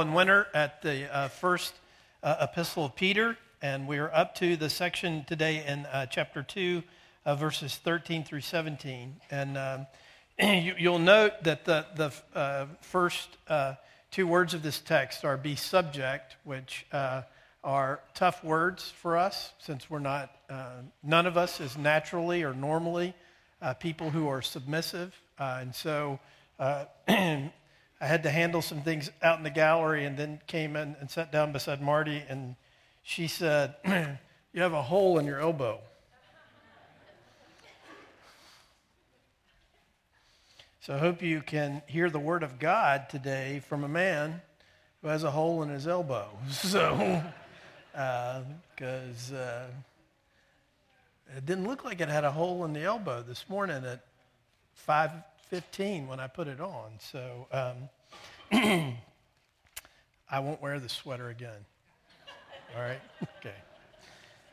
and 0.00 0.14
Winter 0.14 0.46
at 0.52 0.82
the 0.82 1.10
uh, 1.14 1.28
first 1.28 1.72
uh, 2.22 2.36
epistle 2.40 2.84
of 2.84 2.94
Peter, 2.94 3.38
and 3.62 3.88
we're 3.88 4.10
up 4.12 4.34
to 4.34 4.54
the 4.56 4.68
section 4.68 5.24
today 5.24 5.64
in 5.66 5.86
uh, 5.86 6.04
chapter 6.04 6.42
2, 6.42 6.82
uh, 7.24 7.34
verses 7.34 7.76
13 7.76 8.22
through 8.22 8.42
17. 8.42 9.16
And 9.30 9.56
um, 9.56 9.86
you, 10.38 10.90
will 10.90 10.98
note 10.98 11.32
that 11.44 11.64
the, 11.64 11.86
the 11.96 12.12
uh, 12.38 12.66
first 12.82 13.38
uh, 13.48 13.76
two 14.10 14.26
words 14.26 14.52
of 14.52 14.62
this 14.62 14.80
text 14.80 15.24
are 15.24 15.38
be 15.38 15.56
subject, 15.56 16.36
which 16.44 16.84
are 17.64 18.00
tough 18.12 18.44
words 18.44 18.92
for 19.00 19.16
us 19.16 19.52
since 19.58 19.88
we're 19.88 19.98
not, 19.98 20.30
none 21.02 21.26
of 21.26 21.38
us 21.38 21.58
is 21.58 21.78
naturally 21.78 22.42
or 22.42 22.52
normally 22.52 23.14
people 23.80 24.10
who 24.10 24.28
are 24.28 24.42
submissive. 24.42 25.14
and 25.38 25.74
so 25.74 26.20
I 28.00 28.06
had 28.06 28.22
to 28.24 28.30
handle 28.30 28.60
some 28.60 28.82
things 28.82 29.10
out 29.22 29.38
in 29.38 29.44
the 29.44 29.50
gallery 29.50 30.04
and 30.04 30.16
then 30.16 30.40
came 30.46 30.76
in 30.76 30.96
and 31.00 31.10
sat 31.10 31.32
down 31.32 31.52
beside 31.52 31.80
Marty, 31.80 32.22
and 32.28 32.56
she 33.02 33.26
said, 33.26 33.74
You 34.52 34.62
have 34.62 34.72
a 34.72 34.82
hole 34.82 35.18
in 35.18 35.26
your 35.26 35.40
elbow. 35.40 35.80
So 40.80 40.94
I 40.94 40.98
hope 40.98 41.20
you 41.20 41.42
can 41.42 41.82
hear 41.86 42.08
the 42.08 42.18
word 42.18 42.42
of 42.42 42.58
God 42.58 43.08
today 43.08 43.60
from 43.66 43.82
a 43.82 43.88
man 43.88 44.40
who 45.02 45.08
has 45.08 45.24
a 45.24 45.30
hole 45.30 45.62
in 45.62 45.68
his 45.68 45.88
elbow. 45.88 46.28
So, 46.50 47.22
because 47.92 49.32
uh, 49.32 49.66
uh, 51.28 51.36
it 51.36 51.44
didn't 51.44 51.66
look 51.66 51.84
like 51.84 52.00
it 52.00 52.08
had 52.08 52.24
a 52.24 52.30
hole 52.30 52.64
in 52.64 52.72
the 52.72 52.82
elbow 52.82 53.22
this 53.22 53.48
morning 53.48 53.84
at 53.84 54.04
5 54.74 55.10
15 55.48 56.08
when 56.08 56.20
I 56.20 56.26
put 56.26 56.48
it 56.48 56.60
on. 56.60 56.92
So 56.98 57.46
um, 57.52 57.88
I 60.30 60.40
won't 60.40 60.60
wear 60.60 60.80
the 60.80 60.88
sweater 60.88 61.28
again. 61.28 61.64
All 62.76 62.82
right? 62.82 63.00
Okay. 63.38 63.54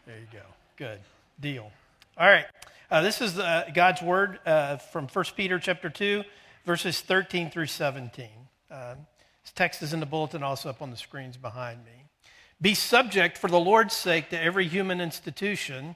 There 0.06 0.18
you 0.18 0.28
go. 0.32 0.46
Good. 0.78 1.00
Deal. 1.40 1.72
All 2.18 2.28
right. 2.28 2.46
Uh, 2.92 3.02
this 3.02 3.22
is 3.22 3.40
uh, 3.40 3.66
God's 3.74 4.02
word 4.02 4.40
uh, 4.46 4.78
from 4.78 5.08
1 5.08 5.26
Peter 5.36 5.58
chapter 5.58 5.90
2, 5.90 6.24
verses 6.66 7.02
13 7.02 7.50
through 7.50 7.66
17. 7.66 8.28
Um, 8.70 8.80
this 9.44 9.52
text 9.56 9.82
is 9.82 9.94
in 9.94 10.00
the 10.00 10.06
bulletin, 10.06 10.44
also 10.44 10.70
up 10.70 10.82
on 10.82 10.92
the 10.92 10.98
screens 10.98 11.38
behind 11.38 11.84
me. 11.86 12.06
Be 12.62 12.76
subject 12.76 13.38
for 13.38 13.50
the 13.50 13.60
Lord's 13.60 13.96
sake 13.96 14.30
to 14.30 14.40
every 14.40 14.68
human 14.68 15.02
institution 15.02 15.96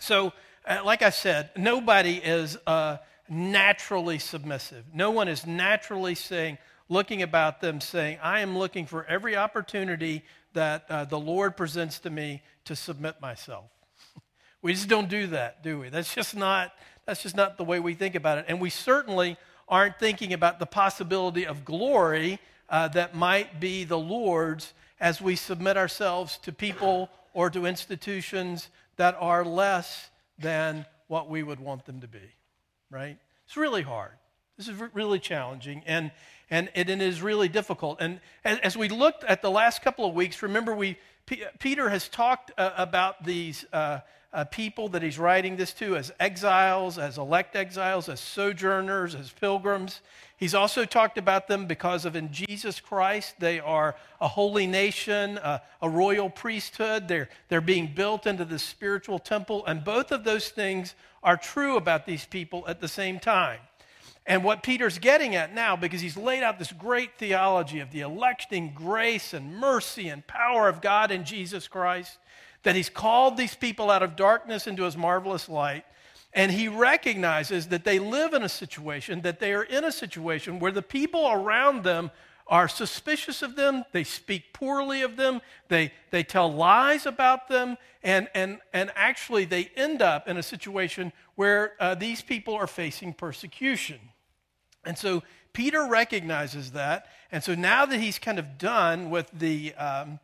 So, 0.00 0.32
uh, 0.66 0.80
like 0.84 1.02
I 1.02 1.10
said, 1.10 1.50
nobody 1.56 2.16
is 2.16 2.56
uh, 2.66 2.96
naturally 3.28 4.18
submissive. 4.18 4.84
No 4.94 5.10
one 5.10 5.28
is 5.28 5.46
naturally 5.46 6.14
saying, 6.14 6.58
looking 6.88 7.22
about 7.22 7.60
them, 7.60 7.80
saying, 7.80 8.18
I 8.22 8.40
am 8.40 8.56
looking 8.56 8.86
for 8.86 9.04
every 9.04 9.36
opportunity 9.36 10.22
that 10.54 10.86
uh, 10.88 11.04
the 11.04 11.18
Lord 11.18 11.56
presents 11.56 11.98
to 12.00 12.10
me 12.10 12.42
to 12.64 12.74
submit 12.74 13.20
myself. 13.20 13.66
we 14.62 14.72
just 14.72 14.88
don't 14.88 15.08
do 15.08 15.28
that, 15.28 15.62
do 15.62 15.78
we? 15.78 15.90
That's 15.90 16.14
just 16.14 16.34
not, 16.34 16.72
that's 17.04 17.22
just 17.22 17.36
not 17.36 17.58
the 17.58 17.64
way 17.64 17.78
we 17.78 17.94
think 17.94 18.14
about 18.14 18.38
it. 18.38 18.46
And 18.48 18.58
we 18.58 18.70
certainly 18.70 19.36
aren't 19.68 19.98
thinking 19.98 20.32
about 20.32 20.58
the 20.58 20.66
possibility 20.66 21.46
of 21.46 21.64
glory 21.64 22.40
uh, 22.70 22.88
that 22.88 23.14
might 23.14 23.60
be 23.60 23.84
the 23.84 23.98
Lord's 23.98 24.72
as 24.98 25.20
we 25.20 25.36
submit 25.36 25.76
ourselves 25.76 26.38
to 26.38 26.52
people 26.52 27.10
or 27.32 27.50
to 27.50 27.66
institutions 27.66 28.68
that 28.96 29.16
are 29.18 29.44
less 29.44 30.10
than 30.38 30.86
what 31.08 31.28
we 31.28 31.42
would 31.42 31.60
want 31.60 31.84
them 31.86 32.00
to 32.00 32.08
be, 32.08 32.34
right? 32.90 33.18
It's 33.46 33.56
really 33.56 33.82
hard. 33.82 34.12
This 34.56 34.68
is 34.68 34.74
really 34.92 35.18
challenging, 35.18 35.82
and, 35.86 36.12
and, 36.50 36.68
it 36.74 36.90
is 36.90 37.22
really 37.22 37.48
difficult. 37.48 37.98
And 38.00 38.20
as, 38.44 38.76
we 38.76 38.90
looked 38.90 39.24
at 39.24 39.40
the 39.40 39.50
last 39.50 39.80
couple 39.80 40.04
of 40.04 40.14
weeks, 40.14 40.42
remember, 40.42 40.74
we, 40.74 40.98
Peter 41.58 41.88
has 41.88 42.08
talked 42.08 42.52
uh, 42.58 42.72
about 42.76 43.24
these 43.24 43.64
uh, 43.72 44.00
uh, 44.32 44.44
people 44.44 44.88
that 44.90 45.02
he's 45.02 45.18
writing 45.18 45.56
this 45.56 45.72
to 45.74 45.96
as 45.96 46.12
exiles, 46.20 46.98
as 46.98 47.18
elect 47.18 47.56
exiles, 47.56 48.08
as 48.08 48.20
sojourners, 48.20 49.14
as 49.14 49.32
pilgrims. 49.32 50.00
He's 50.40 50.54
also 50.54 50.86
talked 50.86 51.18
about 51.18 51.48
them 51.48 51.66
because 51.66 52.06
of 52.06 52.16
in 52.16 52.32
Jesus 52.32 52.80
Christ, 52.80 53.34
they 53.40 53.60
are 53.60 53.94
a 54.22 54.26
holy 54.26 54.66
nation, 54.66 55.36
a, 55.36 55.60
a 55.82 55.88
royal 55.88 56.30
priesthood. 56.30 57.08
They're, 57.08 57.28
they're 57.50 57.60
being 57.60 57.92
built 57.94 58.26
into 58.26 58.46
the 58.46 58.58
spiritual 58.58 59.18
temple. 59.18 59.66
And 59.66 59.84
both 59.84 60.10
of 60.10 60.24
those 60.24 60.48
things 60.48 60.94
are 61.22 61.36
true 61.36 61.76
about 61.76 62.06
these 62.06 62.24
people 62.24 62.64
at 62.66 62.80
the 62.80 62.88
same 62.88 63.20
time. 63.20 63.60
And 64.26 64.42
what 64.42 64.62
Peter's 64.62 64.98
getting 64.98 65.34
at 65.34 65.54
now, 65.54 65.76
because 65.76 66.00
he's 66.00 66.16
laid 66.16 66.42
out 66.42 66.58
this 66.58 66.72
great 66.72 67.18
theology 67.18 67.80
of 67.80 67.90
the 67.90 68.00
electing 68.00 68.72
grace 68.74 69.34
and 69.34 69.56
mercy 69.56 70.08
and 70.08 70.26
power 70.26 70.70
of 70.70 70.80
God 70.80 71.10
in 71.10 71.26
Jesus 71.26 71.68
Christ, 71.68 72.16
that 72.62 72.74
he's 72.74 72.88
called 72.88 73.36
these 73.36 73.54
people 73.54 73.90
out 73.90 74.02
of 74.02 74.16
darkness 74.16 74.66
into 74.66 74.84
his 74.84 74.96
marvelous 74.96 75.50
light 75.50 75.84
and 76.32 76.52
he 76.52 76.68
recognizes 76.68 77.68
that 77.68 77.84
they 77.84 77.98
live 77.98 78.34
in 78.34 78.42
a 78.42 78.48
situation, 78.48 79.22
that 79.22 79.40
they 79.40 79.52
are 79.52 79.64
in 79.64 79.84
a 79.84 79.92
situation 79.92 80.60
where 80.60 80.72
the 80.72 80.82
people 80.82 81.30
around 81.30 81.82
them 81.82 82.10
are 82.46 82.68
suspicious 82.68 83.42
of 83.42 83.54
them, 83.54 83.84
they 83.92 84.04
speak 84.04 84.52
poorly 84.52 85.02
of 85.02 85.16
them, 85.16 85.40
they, 85.68 85.92
they 86.10 86.22
tell 86.24 86.52
lies 86.52 87.06
about 87.06 87.48
them, 87.48 87.76
and, 88.02 88.28
and, 88.34 88.58
and 88.72 88.90
actually 88.96 89.44
they 89.44 89.70
end 89.76 90.02
up 90.02 90.28
in 90.28 90.36
a 90.36 90.42
situation 90.42 91.12
where 91.36 91.74
uh, 91.78 91.94
these 91.94 92.22
people 92.22 92.54
are 92.54 92.66
facing 92.66 93.12
persecution. 93.12 93.98
And 94.84 94.98
so 94.98 95.22
Peter 95.52 95.86
recognizes 95.86 96.72
that. 96.72 97.06
And 97.30 97.42
so 97.42 97.54
now 97.54 97.86
that 97.86 98.00
he's 98.00 98.18
kind 98.18 98.38
of 98.38 98.58
done 98.58 99.10
with 99.10 99.30
the, 99.32 99.72
um, 99.74 100.18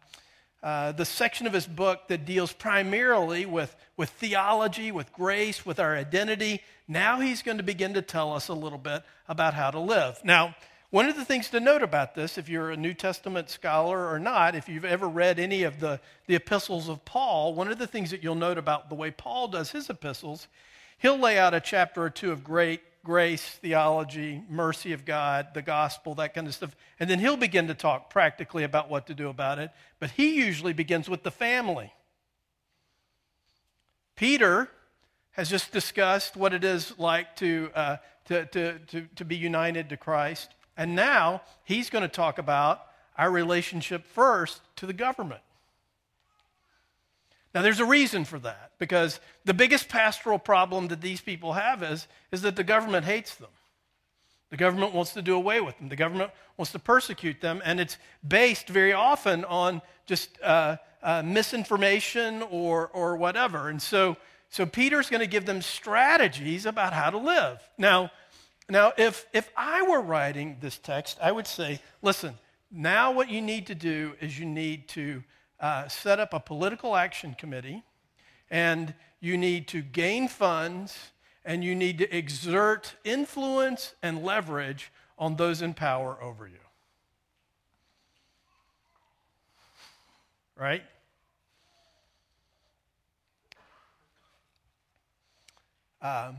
uh, 0.66 0.90
the 0.90 1.04
section 1.04 1.46
of 1.46 1.52
his 1.52 1.64
book 1.64 2.08
that 2.08 2.24
deals 2.24 2.52
primarily 2.52 3.46
with, 3.46 3.76
with 3.96 4.10
theology, 4.10 4.90
with 4.90 5.12
grace, 5.12 5.64
with 5.64 5.78
our 5.78 5.94
identity. 5.94 6.60
Now 6.88 7.20
he's 7.20 7.40
going 7.40 7.58
to 7.58 7.62
begin 7.62 7.94
to 7.94 8.02
tell 8.02 8.32
us 8.32 8.48
a 8.48 8.52
little 8.52 8.76
bit 8.76 9.04
about 9.28 9.54
how 9.54 9.70
to 9.70 9.78
live. 9.78 10.18
Now, 10.24 10.56
one 10.90 11.08
of 11.08 11.14
the 11.14 11.24
things 11.24 11.50
to 11.50 11.60
note 11.60 11.84
about 11.84 12.16
this, 12.16 12.36
if 12.36 12.48
you're 12.48 12.72
a 12.72 12.76
New 12.76 12.94
Testament 12.94 13.48
scholar 13.48 14.08
or 14.12 14.18
not, 14.18 14.56
if 14.56 14.68
you've 14.68 14.84
ever 14.84 15.08
read 15.08 15.38
any 15.38 15.62
of 15.62 15.78
the, 15.78 16.00
the 16.26 16.34
epistles 16.34 16.88
of 16.88 17.04
Paul, 17.04 17.54
one 17.54 17.70
of 17.70 17.78
the 17.78 17.86
things 17.86 18.10
that 18.10 18.24
you'll 18.24 18.34
note 18.34 18.58
about 18.58 18.88
the 18.88 18.96
way 18.96 19.12
Paul 19.12 19.46
does 19.46 19.70
his 19.70 19.88
epistles, 19.88 20.48
he'll 20.98 21.18
lay 21.18 21.38
out 21.38 21.54
a 21.54 21.60
chapter 21.60 22.02
or 22.02 22.10
two 22.10 22.32
of 22.32 22.44
great 22.44 22.80
grace, 23.06 23.48
theology, 23.62 24.42
mercy 24.50 24.92
of 24.92 25.04
God, 25.04 25.54
the 25.54 25.62
gospel, 25.62 26.16
that 26.16 26.34
kind 26.34 26.48
of 26.48 26.54
stuff. 26.54 26.74
And 26.98 27.08
then 27.08 27.20
he'll 27.20 27.36
begin 27.36 27.68
to 27.68 27.74
talk 27.74 28.10
practically 28.10 28.64
about 28.64 28.90
what 28.90 29.06
to 29.06 29.14
do 29.14 29.28
about 29.28 29.60
it. 29.60 29.70
But 30.00 30.10
he 30.10 30.34
usually 30.34 30.72
begins 30.72 31.08
with 31.08 31.22
the 31.22 31.30
family. 31.30 31.92
Peter 34.16 34.68
has 35.30 35.48
just 35.48 35.70
discussed 35.70 36.36
what 36.36 36.52
it 36.52 36.64
is 36.64 36.98
like 36.98 37.36
to, 37.36 37.70
uh, 37.76 37.96
to, 38.24 38.46
to, 38.46 38.78
to, 38.88 39.06
to 39.14 39.24
be 39.24 39.36
united 39.36 39.88
to 39.90 39.96
Christ. 39.96 40.50
And 40.76 40.96
now 40.96 41.42
he's 41.62 41.90
going 41.90 42.02
to 42.02 42.08
talk 42.08 42.38
about 42.38 42.86
our 43.16 43.30
relationship 43.30 44.04
first 44.04 44.62
to 44.76 44.86
the 44.86 44.92
government. 44.92 45.42
Now, 47.56 47.62
there's 47.62 47.80
a 47.80 47.86
reason 47.86 48.26
for 48.26 48.38
that 48.40 48.72
because 48.78 49.18
the 49.46 49.54
biggest 49.54 49.88
pastoral 49.88 50.38
problem 50.38 50.88
that 50.88 51.00
these 51.00 51.22
people 51.22 51.54
have 51.54 51.82
is, 51.82 52.06
is 52.30 52.42
that 52.42 52.54
the 52.54 52.62
government 52.62 53.06
hates 53.06 53.34
them. 53.36 53.48
The 54.50 54.58
government 54.58 54.92
wants 54.92 55.14
to 55.14 55.22
do 55.22 55.34
away 55.34 55.62
with 55.62 55.78
them. 55.78 55.88
The 55.88 55.96
government 55.96 56.32
wants 56.58 56.72
to 56.72 56.78
persecute 56.78 57.40
them, 57.40 57.62
and 57.64 57.80
it's 57.80 57.96
based 58.28 58.68
very 58.68 58.92
often 58.92 59.42
on 59.46 59.80
just 60.04 60.38
uh, 60.42 60.76
uh, 61.02 61.22
misinformation 61.22 62.42
or, 62.50 62.88
or 62.88 63.16
whatever. 63.16 63.70
And 63.70 63.80
so, 63.80 64.18
so 64.50 64.66
Peter's 64.66 65.08
going 65.08 65.22
to 65.22 65.26
give 65.26 65.46
them 65.46 65.62
strategies 65.62 66.66
about 66.66 66.92
how 66.92 67.08
to 67.08 67.16
live. 67.16 67.66
Now, 67.78 68.10
now 68.68 68.92
if, 68.98 69.24
if 69.32 69.50
I 69.56 69.80
were 69.80 70.02
writing 70.02 70.58
this 70.60 70.76
text, 70.76 71.16
I 71.22 71.32
would 71.32 71.46
say, 71.46 71.80
listen, 72.02 72.34
now 72.70 73.12
what 73.12 73.30
you 73.30 73.40
need 73.40 73.68
to 73.68 73.74
do 73.74 74.12
is 74.20 74.38
you 74.38 74.44
need 74.44 74.88
to 74.88 75.22
uh, 75.60 75.88
set 75.88 76.20
up 76.20 76.32
a 76.32 76.40
political 76.40 76.96
action 76.96 77.34
committee, 77.34 77.82
and 78.50 78.94
you 79.20 79.36
need 79.36 79.68
to 79.68 79.82
gain 79.82 80.28
funds, 80.28 81.10
and 81.44 81.64
you 81.64 81.74
need 81.74 81.98
to 81.98 82.16
exert 82.16 82.94
influence 83.04 83.94
and 84.02 84.22
leverage 84.22 84.92
on 85.18 85.36
those 85.36 85.62
in 85.62 85.74
power 85.74 86.18
over 86.22 86.46
you. 86.46 86.58
right? 90.56 90.82
Um, 96.00 96.36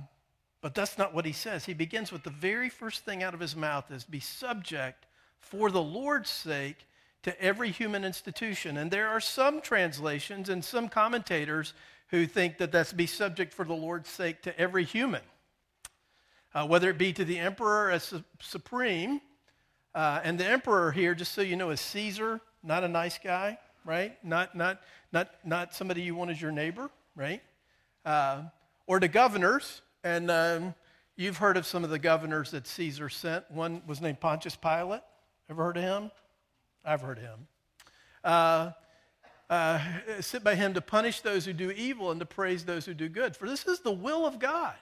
but 0.62 0.74
that's 0.74 0.98
not 0.98 1.14
what 1.14 1.26
he 1.26 1.32
says. 1.32 1.66
He 1.66 1.74
begins 1.74 2.12
with 2.12 2.24
the 2.24 2.30
very 2.30 2.70
first 2.70 3.06
thing 3.06 3.24
out 3.24 3.34
of 3.34 3.40
his 3.40 3.56
mouth 3.56 3.92
is 3.92 4.04
be 4.04 4.20
subject 4.20 5.06
for 5.40 5.70
the 5.70 5.82
Lord's 5.82 6.30
sake 6.30 6.87
to 7.28 7.42
every 7.42 7.72
human 7.72 8.06
institution. 8.06 8.78
And 8.78 8.90
there 8.90 9.10
are 9.10 9.20
some 9.20 9.60
translations 9.60 10.48
and 10.48 10.64
some 10.64 10.88
commentators 10.88 11.74
who 12.08 12.26
think 12.26 12.58
that 12.60 12.72
that's 12.72 12.94
be 12.94 13.06
subject 13.06 13.54
for 13.54 13.66
the 13.66 13.74
Lord's 13.74 14.10
sake 14.10 14.42
to 14.44 14.58
every 14.58 14.86
human, 14.86 15.22
uh, 16.56 16.66
whether 16.66 16.90
it 16.90 16.98
be 16.98 17.12
to 17.12 17.26
the 17.26 17.38
emperor 17.38 17.92
as 17.92 18.04
su- 18.04 18.24
supreme. 18.40 19.20
Uh, 19.94 20.22
and 20.24 20.40
the 20.40 20.46
emperor 20.46 20.90
here, 20.90 21.14
just 21.14 21.34
so 21.34 21.42
you 21.42 21.58
know, 21.58 21.70
is 21.70 21.82
Caesar, 21.82 22.40
not 22.64 22.86
a 22.86 22.88
nice 22.88 23.18
guy, 23.18 23.58
right? 23.84 24.18
Not, 24.24 24.56
not, 24.56 24.80
not, 25.12 25.30
not 25.44 25.76
somebody 25.76 26.04
you 26.04 26.16
want 26.16 26.32
as 26.32 26.42
your 26.42 26.54
neighbor, 26.54 26.90
right? 27.14 27.42
Uh, 28.06 28.44
or 28.86 29.02
to 29.02 29.10
governors. 29.10 29.82
And 30.06 30.32
um, 30.32 30.74
you've 31.18 31.38
heard 31.38 31.58
of 31.58 31.66
some 31.66 31.84
of 31.84 31.90
the 31.90 32.00
governors 32.00 32.52
that 32.52 32.68
Caesar 32.68 33.10
sent. 33.10 33.52
One 33.52 33.82
was 33.86 34.00
named 34.00 34.22
Pontius 34.22 34.56
Pilate. 34.56 35.02
Ever 35.50 35.66
heard 35.66 35.76
of 35.76 35.84
him? 35.84 36.12
I've 36.88 37.02
heard 37.02 37.20
him. 37.20 37.48
Uh, 38.24 38.72
uh, 39.50 39.80
sit 40.22 40.44
by 40.44 40.56
him 40.56 40.74
to 40.74 40.82
punish 40.82 41.22
those 41.22 41.46
who 41.46 41.54
do 41.54 41.70
evil 41.72 42.12
and 42.12 42.20
to 42.20 42.26
praise 42.26 42.66
those 42.66 42.86
who 42.86 42.94
do 42.94 43.10
good. 43.10 43.36
For 43.36 43.48
this 43.48 43.66
is 43.66 43.80
the 43.80 43.92
will 43.92 44.26
of 44.26 44.40
God, 44.40 44.76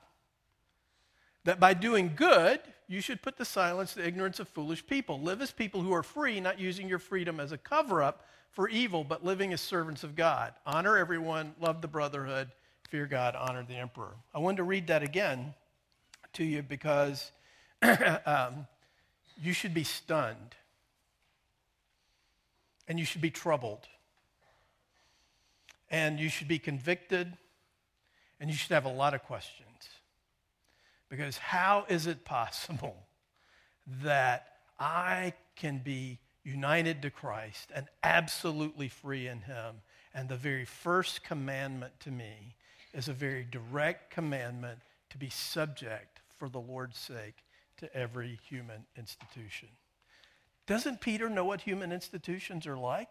that 1.44 1.60
by 1.60 1.74
doing 1.74 2.14
good, 2.16 2.60
you 2.88 3.02
should 3.02 3.22
put 3.22 3.38
to 3.38 3.46
silence 3.46 3.94
the 3.94 4.06
ignorance 4.06 4.40
of 4.40 4.48
foolish 4.48 4.86
people. 4.86 5.20
Live 5.20 5.42
as 5.42 5.52
people 5.52 5.82
who 5.82 5.94
are 5.94 6.04
free, 6.04 6.40
not 6.40 6.60
using 6.60 6.88
your 6.88 7.00
freedom 7.00 7.40
as 7.40 7.52
a 7.52 7.58
cover 7.58 8.04
up 8.04 8.26
for 8.52 8.70
evil, 8.70 9.04
but 9.04 9.26
living 9.26 9.54
as 9.54 9.62
servants 9.62 10.04
of 10.04 10.16
God. 10.16 10.54
Honor 10.66 10.98
everyone, 10.98 11.54
love 11.60 11.82
the 11.82 11.88
brotherhood, 11.88 12.50
fear 12.90 13.06
God, 13.08 13.36
honor 13.36 13.66
the 13.68 13.76
emperor. 13.76 14.16
I 14.34 14.40
wanted 14.40 14.58
to 14.58 14.64
read 14.64 14.88
that 14.88 15.04
again 15.04 15.54
to 16.34 16.44
you 16.44 16.62
because 16.62 17.32
um, 18.26 18.68
you 19.42 19.54
should 19.54 19.74
be 19.74 19.84
stunned 19.84 20.56
and 22.88 23.00
you 23.00 23.06
should 23.06 23.22
be 23.22 23.32
troubled 23.32 23.88
and 25.90 26.20
you 26.20 26.30
should 26.30 26.48
be 26.48 26.60
convicted 26.60 27.38
and 28.40 28.50
you 28.50 28.56
should 28.56 28.72
have 28.72 28.86
a 28.86 28.94
lot 28.94 29.14
of 29.14 29.24
questions. 29.24 29.90
Because 31.10 31.38
how 31.38 31.86
is 31.88 32.08
it 32.08 32.26
possible 32.26 33.06
that 34.04 34.48
I 34.80 35.34
can 35.56 35.80
be 35.80 36.20
united 36.44 37.02
to 37.04 37.10
Christ 37.10 37.72
and 37.74 37.88
absolutely 38.04 38.90
free 38.90 39.28
in 39.28 39.42
Him? 39.42 39.76
And 40.14 40.30
the 40.30 40.36
very 40.36 40.66
first 40.66 41.24
commandment 41.24 41.94
to 42.02 42.12
me 42.12 42.56
is 42.94 43.08
a 43.08 43.14
very 43.14 43.46
direct 43.50 44.12
commandment 44.12 44.80
to 45.10 45.18
be 45.18 45.30
subject 45.30 46.22
for 46.38 46.50
the 46.50 46.60
Lord's 46.60 46.98
sake 46.98 47.36
to 47.78 47.94
every 47.96 48.40
human 48.50 48.86
institution. 48.98 49.70
Doesn't 50.68 51.02
Peter 51.02 51.30
know 51.30 51.46
what 51.46 51.62
human 51.62 51.92
institutions 51.92 52.66
are 52.66 52.78
like? 52.78 53.10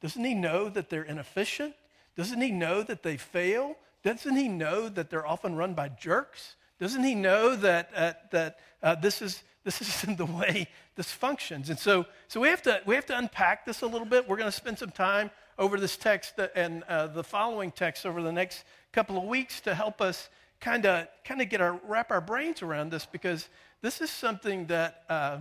Doesn't 0.00 0.24
he 0.24 0.34
know 0.34 0.68
that 0.68 0.90
they're 0.90 1.02
inefficient? 1.02 1.74
Doesn't 2.16 2.40
he 2.40 2.50
know 2.50 2.82
that 2.82 3.02
they 3.02 3.16
fail? 3.16 3.76
Doesn't 4.02 4.36
he 4.36 4.48
know 4.48 4.88
that 4.88 5.10
they're 5.10 5.26
often 5.26 5.56
run 5.56 5.74
by 5.74 5.88
jerks? 5.88 6.56
Doesn't 6.80 7.02
he 7.02 7.14
know 7.14 7.56
that, 7.56 7.90
uh, 7.94 8.12
that 8.30 8.58
uh, 8.82 8.94
this, 8.96 9.22
is, 9.22 9.42
this 9.64 9.80
isn't 10.02 10.18
the 10.18 10.26
way 10.26 10.68
this 10.96 11.10
functions? 11.10 11.70
And 11.70 11.78
so, 11.78 12.06
so 12.28 12.40
we, 12.40 12.48
have 12.48 12.62
to, 12.62 12.80
we 12.86 12.94
have 12.94 13.06
to 13.06 13.18
unpack 13.18 13.64
this 13.64 13.82
a 13.82 13.86
little 13.86 14.06
bit. 14.06 14.28
We're 14.28 14.36
going 14.36 14.50
to 14.50 14.56
spend 14.56 14.78
some 14.78 14.90
time 14.90 15.30
over 15.58 15.78
this 15.78 15.96
text 15.96 16.34
and 16.54 16.84
uh, 16.84 17.08
the 17.08 17.24
following 17.24 17.72
text 17.72 18.06
over 18.06 18.22
the 18.22 18.32
next 18.32 18.64
couple 18.92 19.16
of 19.18 19.24
weeks 19.24 19.60
to 19.62 19.74
help 19.74 20.00
us 20.00 20.28
kind 20.60 20.86
of 20.86 21.06
kind 21.24 21.40
of 21.40 21.48
get 21.48 21.60
our 21.60 21.80
wrap 21.86 22.10
our 22.10 22.20
brains 22.20 22.62
around 22.62 22.90
this 22.90 23.06
because 23.06 23.48
this 23.80 24.00
is 24.00 24.10
something 24.10 24.66
that 24.66 25.02
uh, 25.08 25.38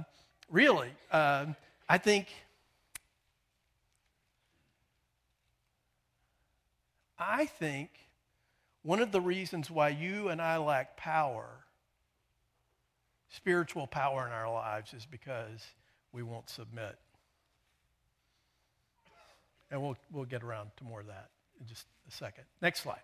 really 0.49 0.89
uh, 1.11 1.45
I 1.89 1.97
think 1.97 2.27
I 7.19 7.45
think 7.45 7.89
one 8.83 9.01
of 9.01 9.11
the 9.11 9.21
reasons 9.21 9.71
why 9.71 9.89
you 9.89 10.29
and 10.29 10.41
I 10.41 10.57
lack 10.57 10.97
power, 10.97 11.47
spiritual 13.29 13.87
power 13.87 14.25
in 14.25 14.31
our 14.31 14.51
lives, 14.51 14.93
is 14.93 15.05
because 15.05 15.65
we 16.11 16.23
won't 16.23 16.49
submit. 16.49 16.97
And 19.69 19.81
we'll, 19.81 19.97
we'll 20.11 20.25
get 20.25 20.43
around 20.43 20.71
to 20.77 20.83
more 20.83 21.01
of 21.01 21.07
that 21.07 21.29
in 21.59 21.67
just 21.67 21.85
a 22.07 22.11
second. 22.11 22.45
Next 22.61 22.83
slide. 22.83 23.01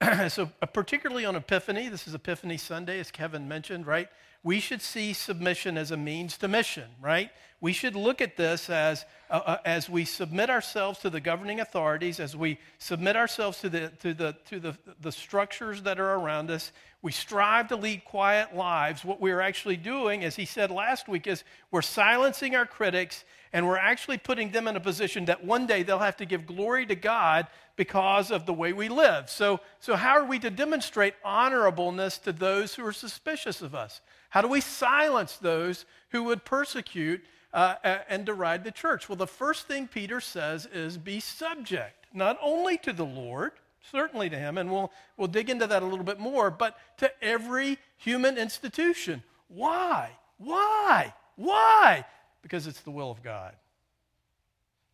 so, 0.28 0.50
uh, 0.62 0.66
particularly 0.66 1.24
on 1.24 1.34
Epiphany, 1.34 1.88
this 1.88 2.06
is 2.06 2.14
Epiphany 2.14 2.56
Sunday, 2.56 3.00
as 3.00 3.10
Kevin 3.10 3.48
mentioned, 3.48 3.86
right? 3.86 4.08
We 4.44 4.60
should 4.60 4.80
see 4.80 5.12
submission 5.12 5.76
as 5.76 5.90
a 5.90 5.96
means 5.96 6.38
to 6.38 6.46
mission, 6.46 6.88
right? 7.00 7.30
We 7.60 7.72
should 7.72 7.96
look 7.96 8.20
at 8.20 8.36
this 8.36 8.70
as, 8.70 9.04
uh, 9.28 9.40
uh, 9.44 9.56
as 9.64 9.90
we 9.90 10.04
submit 10.04 10.50
ourselves 10.50 11.00
to 11.00 11.10
the 11.10 11.18
governing 11.18 11.58
authorities, 11.58 12.20
as 12.20 12.36
we 12.36 12.60
submit 12.78 13.16
ourselves 13.16 13.58
to, 13.62 13.68
the, 13.68 13.88
to, 14.00 14.14
the, 14.14 14.36
to 14.46 14.60
the, 14.60 14.78
the 15.00 15.10
structures 15.10 15.82
that 15.82 15.98
are 15.98 16.14
around 16.14 16.52
us. 16.52 16.70
We 17.02 17.10
strive 17.10 17.68
to 17.68 17.76
lead 17.76 18.04
quiet 18.04 18.54
lives. 18.54 19.04
What 19.04 19.20
we're 19.20 19.40
actually 19.40 19.76
doing, 19.76 20.22
as 20.22 20.36
he 20.36 20.44
said 20.44 20.70
last 20.70 21.08
week, 21.08 21.26
is 21.26 21.42
we're 21.72 21.82
silencing 21.82 22.54
our 22.54 22.66
critics 22.66 23.24
and 23.52 23.66
we're 23.66 23.78
actually 23.78 24.18
putting 24.18 24.50
them 24.50 24.68
in 24.68 24.76
a 24.76 24.80
position 24.80 25.24
that 25.26 25.44
one 25.44 25.66
day 25.66 25.82
they'll 25.82 25.98
have 25.98 26.16
to 26.18 26.26
give 26.26 26.46
glory 26.46 26.86
to 26.86 26.94
God 26.94 27.46
because 27.76 28.30
of 28.30 28.44
the 28.44 28.52
way 28.52 28.72
we 28.72 28.88
live. 28.88 29.30
So, 29.30 29.60
so 29.78 29.94
how 29.96 30.18
are 30.18 30.24
we 30.24 30.38
to 30.40 30.50
demonstrate 30.50 31.14
honorableness 31.24 32.22
to 32.24 32.32
those 32.32 32.74
who 32.74 32.84
are 32.84 32.92
suspicious 32.92 33.62
of 33.62 33.74
us? 33.74 34.00
How 34.30 34.42
do 34.42 34.48
we 34.48 34.60
silence 34.60 35.36
those 35.36 35.86
who 36.10 36.24
would 36.24 36.44
persecute 36.44 37.22
uh, 37.54 37.76
and 38.08 38.26
deride 38.26 38.64
the 38.64 38.70
church? 38.70 39.08
Well, 39.08 39.16
the 39.16 39.26
first 39.26 39.66
thing 39.66 39.88
Peter 39.88 40.20
says 40.20 40.66
is 40.66 40.98
be 40.98 41.20
subject, 41.20 42.06
not 42.12 42.38
only 42.42 42.76
to 42.78 42.92
the 42.92 43.06
Lord, 43.06 43.52
certainly 43.90 44.28
to 44.28 44.38
him, 44.38 44.58
and 44.58 44.70
we'll, 44.70 44.92
we'll 45.16 45.28
dig 45.28 45.48
into 45.48 45.66
that 45.66 45.82
a 45.82 45.86
little 45.86 46.04
bit 46.04 46.18
more, 46.18 46.50
but 46.50 46.76
to 46.98 47.10
every 47.24 47.78
human 47.96 48.36
institution. 48.36 49.22
Why? 49.48 50.10
Why? 50.38 51.14
Why? 51.36 52.04
Because 52.42 52.66
it's 52.66 52.80
the 52.80 52.90
will 52.90 53.10
of 53.10 53.22
God. 53.22 53.54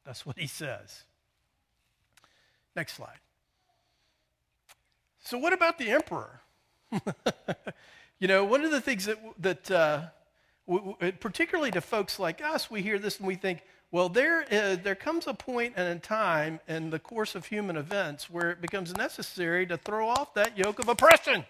That's 0.04 0.26
what 0.26 0.38
he 0.38 0.46
says. 0.46 1.04
Next 2.76 2.94
slide. 2.94 3.18
So, 5.24 5.38
what 5.38 5.52
about 5.52 5.78
the 5.78 5.90
emperor? 5.90 6.40
you 8.18 8.28
know, 8.28 8.44
one 8.44 8.62
of 8.64 8.70
the 8.70 8.80
things 8.80 9.06
that, 9.06 9.18
that 9.38 9.70
uh, 9.70 10.02
w- 10.66 10.92
w- 10.92 11.12
particularly 11.12 11.70
to 11.70 11.80
folks 11.80 12.18
like 12.18 12.42
us, 12.42 12.70
we 12.70 12.82
hear 12.82 12.98
this 12.98 13.18
and 13.18 13.26
we 13.26 13.34
think, 13.34 13.62
well, 13.90 14.08
there, 14.08 14.42
is, 14.50 14.80
there 14.80 14.94
comes 14.94 15.26
a 15.26 15.34
point 15.34 15.74
and 15.76 15.96
a 15.96 16.00
time 16.00 16.60
in 16.68 16.90
the 16.90 16.98
course 16.98 17.34
of 17.34 17.46
human 17.46 17.76
events 17.76 18.28
where 18.28 18.50
it 18.50 18.60
becomes 18.60 18.94
necessary 18.96 19.66
to 19.66 19.76
throw 19.76 20.08
off 20.08 20.34
that 20.34 20.58
yoke 20.58 20.78
of 20.78 20.88
oppression. 20.88 21.44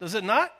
Does 0.00 0.14
it 0.14 0.24
not? 0.24 0.52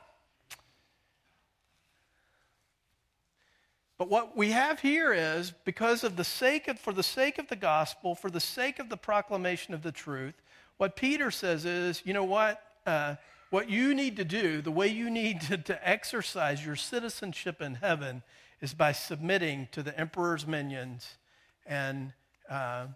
But 3.97 4.09
what 4.09 4.37
we 4.37 4.51
have 4.51 4.79
here 4.79 5.11
is 5.11 5.51
because 5.65 6.03
of 6.03 6.15
the 6.15 6.23
sake 6.23 6.67
of, 6.67 6.79
for 6.79 6.93
the 6.93 7.03
sake 7.03 7.39
of 7.39 7.47
the 7.47 7.55
gospel, 7.55 8.13
for 8.13 8.29
the 8.29 8.39
sake 8.39 8.77
of 8.79 8.89
the 8.89 8.97
proclamation 8.97 9.73
of 9.73 9.81
the 9.81 9.91
truth, 9.91 10.35
what 10.77 10.95
Peter 10.95 11.31
says 11.31 11.65
is, 11.65 12.03
you 12.05 12.13
know 12.13 12.23
what? 12.23 12.61
Uh, 12.85 13.15
what 13.49 13.69
you 13.69 13.95
need 13.95 14.17
to 14.17 14.25
do, 14.25 14.61
the 14.61 14.71
way 14.71 14.87
you 14.87 15.09
need 15.09 15.41
to, 15.41 15.57
to 15.57 15.89
exercise 15.89 16.65
your 16.65 16.75
citizenship 16.75 17.61
in 17.61 17.75
heaven, 17.75 18.21
is 18.61 18.73
by 18.73 18.91
submitting 18.91 19.67
to 19.71 19.81
the 19.81 19.97
emperor's 19.99 20.45
minions 20.45 21.17
and 21.65 22.13
uh, 22.49 22.87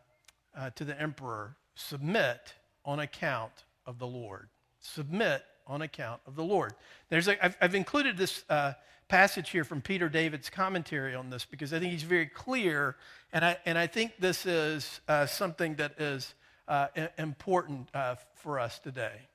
uh, 0.55 0.69
to 0.71 0.83
the 0.83 0.99
emperor. 0.99 1.55
Submit 1.75 2.53
on 2.85 2.99
account 2.99 3.51
of 3.85 3.97
the 3.97 4.07
Lord. 4.07 4.49
Submit 4.79 5.43
on 5.65 5.81
account 5.81 6.21
of 6.27 6.35
the 6.35 6.43
Lord. 6.43 6.73
There's 7.09 7.27
a, 7.27 7.43
I've, 7.43 7.57
I've 7.61 7.75
included 7.75 8.17
this 8.17 8.43
uh, 8.49 8.73
passage 9.11 9.49
here 9.49 9.65
from 9.65 9.81
Peter 9.81 10.07
Davids' 10.07 10.49
commentary 10.49 11.13
on 11.13 11.29
this 11.29 11.43
because 11.43 11.73
I 11.73 11.79
think 11.79 11.91
he's 11.91 12.03
very 12.03 12.27
clear, 12.27 12.95
and 13.33 13.43
I, 13.43 13.57
and 13.65 13.77
I 13.77 13.85
think 13.85 14.13
this 14.19 14.45
is 14.45 15.01
uh, 15.05 15.25
something 15.25 15.75
that 15.75 15.99
is 15.99 16.33
uh, 16.69 16.87
important 17.17 17.89
uh, 17.93 18.15
for 18.35 18.57
us 18.57 18.79
today. 18.79 19.27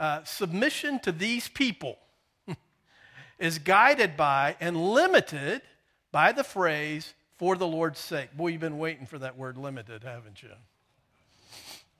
Uh, 0.00 0.24
submission 0.24 0.98
to 0.98 1.12
these 1.12 1.46
people 1.46 1.96
is 3.38 3.60
guided 3.60 4.16
by 4.16 4.56
and 4.58 4.76
limited 4.76 5.62
by 6.10 6.32
the 6.32 6.42
phrase, 6.42 7.14
for 7.38 7.54
the 7.54 7.68
Lord's 7.68 8.00
sake. 8.00 8.36
Boy, 8.36 8.48
you've 8.48 8.60
been 8.60 8.78
waiting 8.78 9.06
for 9.06 9.20
that 9.20 9.38
word 9.38 9.56
limited, 9.56 10.02
haven't 10.02 10.42
you? 10.42 10.50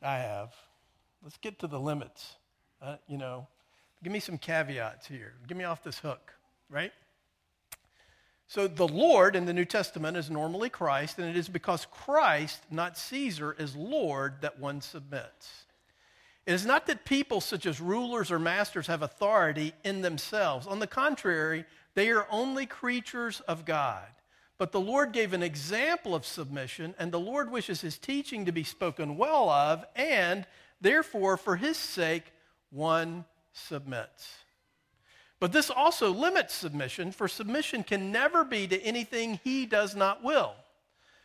I 0.03 0.17
have. 0.17 0.53
Let's 1.23 1.37
get 1.37 1.61
to 1.61 1.69
the 1.69 1.79
limits. 1.79 2.35
Uh, 2.83 2.97
you 3.07 3.19
know, 3.19 3.47
give 4.03 4.13
me 4.13 4.19
some 4.19 4.37
caveats 4.37 5.07
here. 5.07 5.35
Give 5.47 5.57
me 5.57 5.63
off 5.63 5.85
this 5.85 6.01
hook, 6.01 6.35
right? 6.69 6.93
So 8.51 8.67
the 8.67 8.89
Lord 8.89 9.37
in 9.37 9.45
the 9.45 9.53
New 9.53 9.65
Testament 9.65 10.17
is 10.17 10.29
normally 10.29 10.71
Christ, 10.71 11.21
and 11.21 11.29
it 11.29 11.37
is 11.37 11.49
because 11.49 11.87
Christ, 11.89 12.61
not 12.69 12.99
Caesar, 12.99 13.55
is 13.57 13.77
Lord 13.77 14.41
that 14.41 14.59
one 14.59 14.81
submits. 14.81 15.67
It 16.47 16.55
is 16.55 16.67
not 16.67 16.89
that 16.89 17.05
people 17.05 17.41
such 17.41 17.65
as 17.65 17.81
rulers 17.81 18.33
or 18.33 18.41
masters 18.41 18.89
have 18.89 19.03
authority 19.03 19.73
in 19.85 20.03
themselves. 20.03 20.67
On 20.67 20.81
the 20.81 20.89
contrary, 20.89 21.65
they 21.95 22.11
are 22.11 22.27
only 22.29 22.67
creatures 22.67 23.39
of 23.43 23.65
God. 23.65 24.09
But 24.59 24.73
the 24.73 24.81
Lord 24.81 25.13
gave 25.13 25.33
an 25.33 25.45
example 25.45 26.13
of 26.13 26.27
submission, 26.27 26.97
and 26.99 27.13
the 27.13 27.21
Lord 27.21 27.53
wishes 27.53 27.83
his 27.83 27.99
teaching 27.99 28.47
to 28.47 28.53
be 28.53 28.65
spoken 28.65 29.17
well 29.17 29.49
of, 29.49 29.85
and 29.95 30.45
therefore, 30.81 31.37
for 31.37 31.55
his 31.55 31.77
sake, 31.77 32.33
one 32.71 33.27
submits. 33.53 34.29
But 35.41 35.53
this 35.53 35.71
also 35.71 36.13
limits 36.13 36.55
submission, 36.55 37.13
for 37.13 37.27
submission 37.27 37.83
can 37.83 38.13
never 38.13 38.45
be 38.45 38.69
to 38.69 38.81
anything 38.83 39.41
he 39.43 39.65
does 39.65 39.97
not 39.97 40.23
will. 40.23 40.55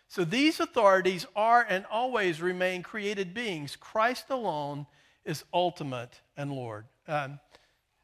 So 0.07 0.24
these 0.24 0.60
authorities 0.62 1.25
are 1.36 1.65
and 1.67 1.86
always 1.91 2.41
remain 2.41 2.81
created 2.81 3.34
beings. 3.34 3.75
Christ 3.75 4.29
alone 4.29 4.88
is 5.25 5.43
ultimate 5.53 6.22
and 6.38 6.51
Lord. 6.51 6.86
Um, 7.07 7.39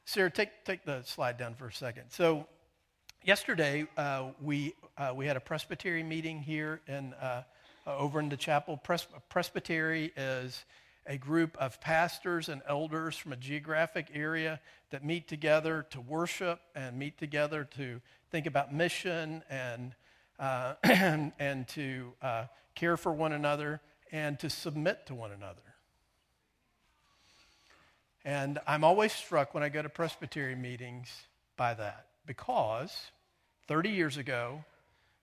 Sarah, 0.03 0.31
take, 0.31 0.65
take 0.65 0.83
the 0.83 1.01
slide 1.03 1.37
down 1.37 1.55
for 1.55 1.67
a 1.67 1.73
second. 1.73 2.05
So 2.09 2.45
yesterday 3.23 3.87
uh, 3.95 4.31
we, 4.41 4.73
uh, 4.97 5.13
we 5.15 5.25
had 5.25 5.37
a 5.37 5.39
presbytery 5.39 6.03
meeting 6.03 6.41
here 6.41 6.81
in, 6.87 7.13
uh, 7.13 7.43
over 7.85 8.19
in 8.19 8.27
the 8.27 8.37
chapel. 8.37 8.75
Pres- 8.77 9.07
presbytery 9.29 10.11
is 10.17 10.65
a 11.07 11.17
group 11.17 11.57
of 11.57 11.81
pastors 11.81 12.49
and 12.49 12.61
elders 12.67 13.17
from 13.17 13.33
a 13.33 13.35
geographic 13.35 14.07
area 14.13 14.59
that 14.91 15.03
meet 15.03 15.27
together 15.27 15.85
to 15.89 16.01
worship 16.01 16.59
and 16.75 16.97
meet 16.97 17.17
together 17.17 17.63
to 17.63 18.01
think 18.29 18.45
about 18.45 18.73
mission 18.73 19.43
and, 19.49 19.95
uh, 20.39 20.75
and, 20.83 21.67
to 21.67 22.13
uh, 22.21 22.45
care 22.75 22.97
for 22.97 23.11
one 23.11 23.33
another 23.33 23.81
and 24.11 24.39
to 24.39 24.49
submit 24.49 25.05
to 25.07 25.15
one 25.15 25.31
another. 25.31 25.61
And 28.23 28.59
I'm 28.67 28.83
always 28.83 29.11
struck 29.11 29.53
when 29.53 29.63
I 29.63 29.69
go 29.69 29.81
to 29.81 29.89
Presbyterian 29.89 30.61
meetings 30.61 31.09
by 31.57 31.73
that 31.73 32.07
because 32.25 33.11
30 33.67 33.89
years 33.89 34.17
ago, 34.17 34.63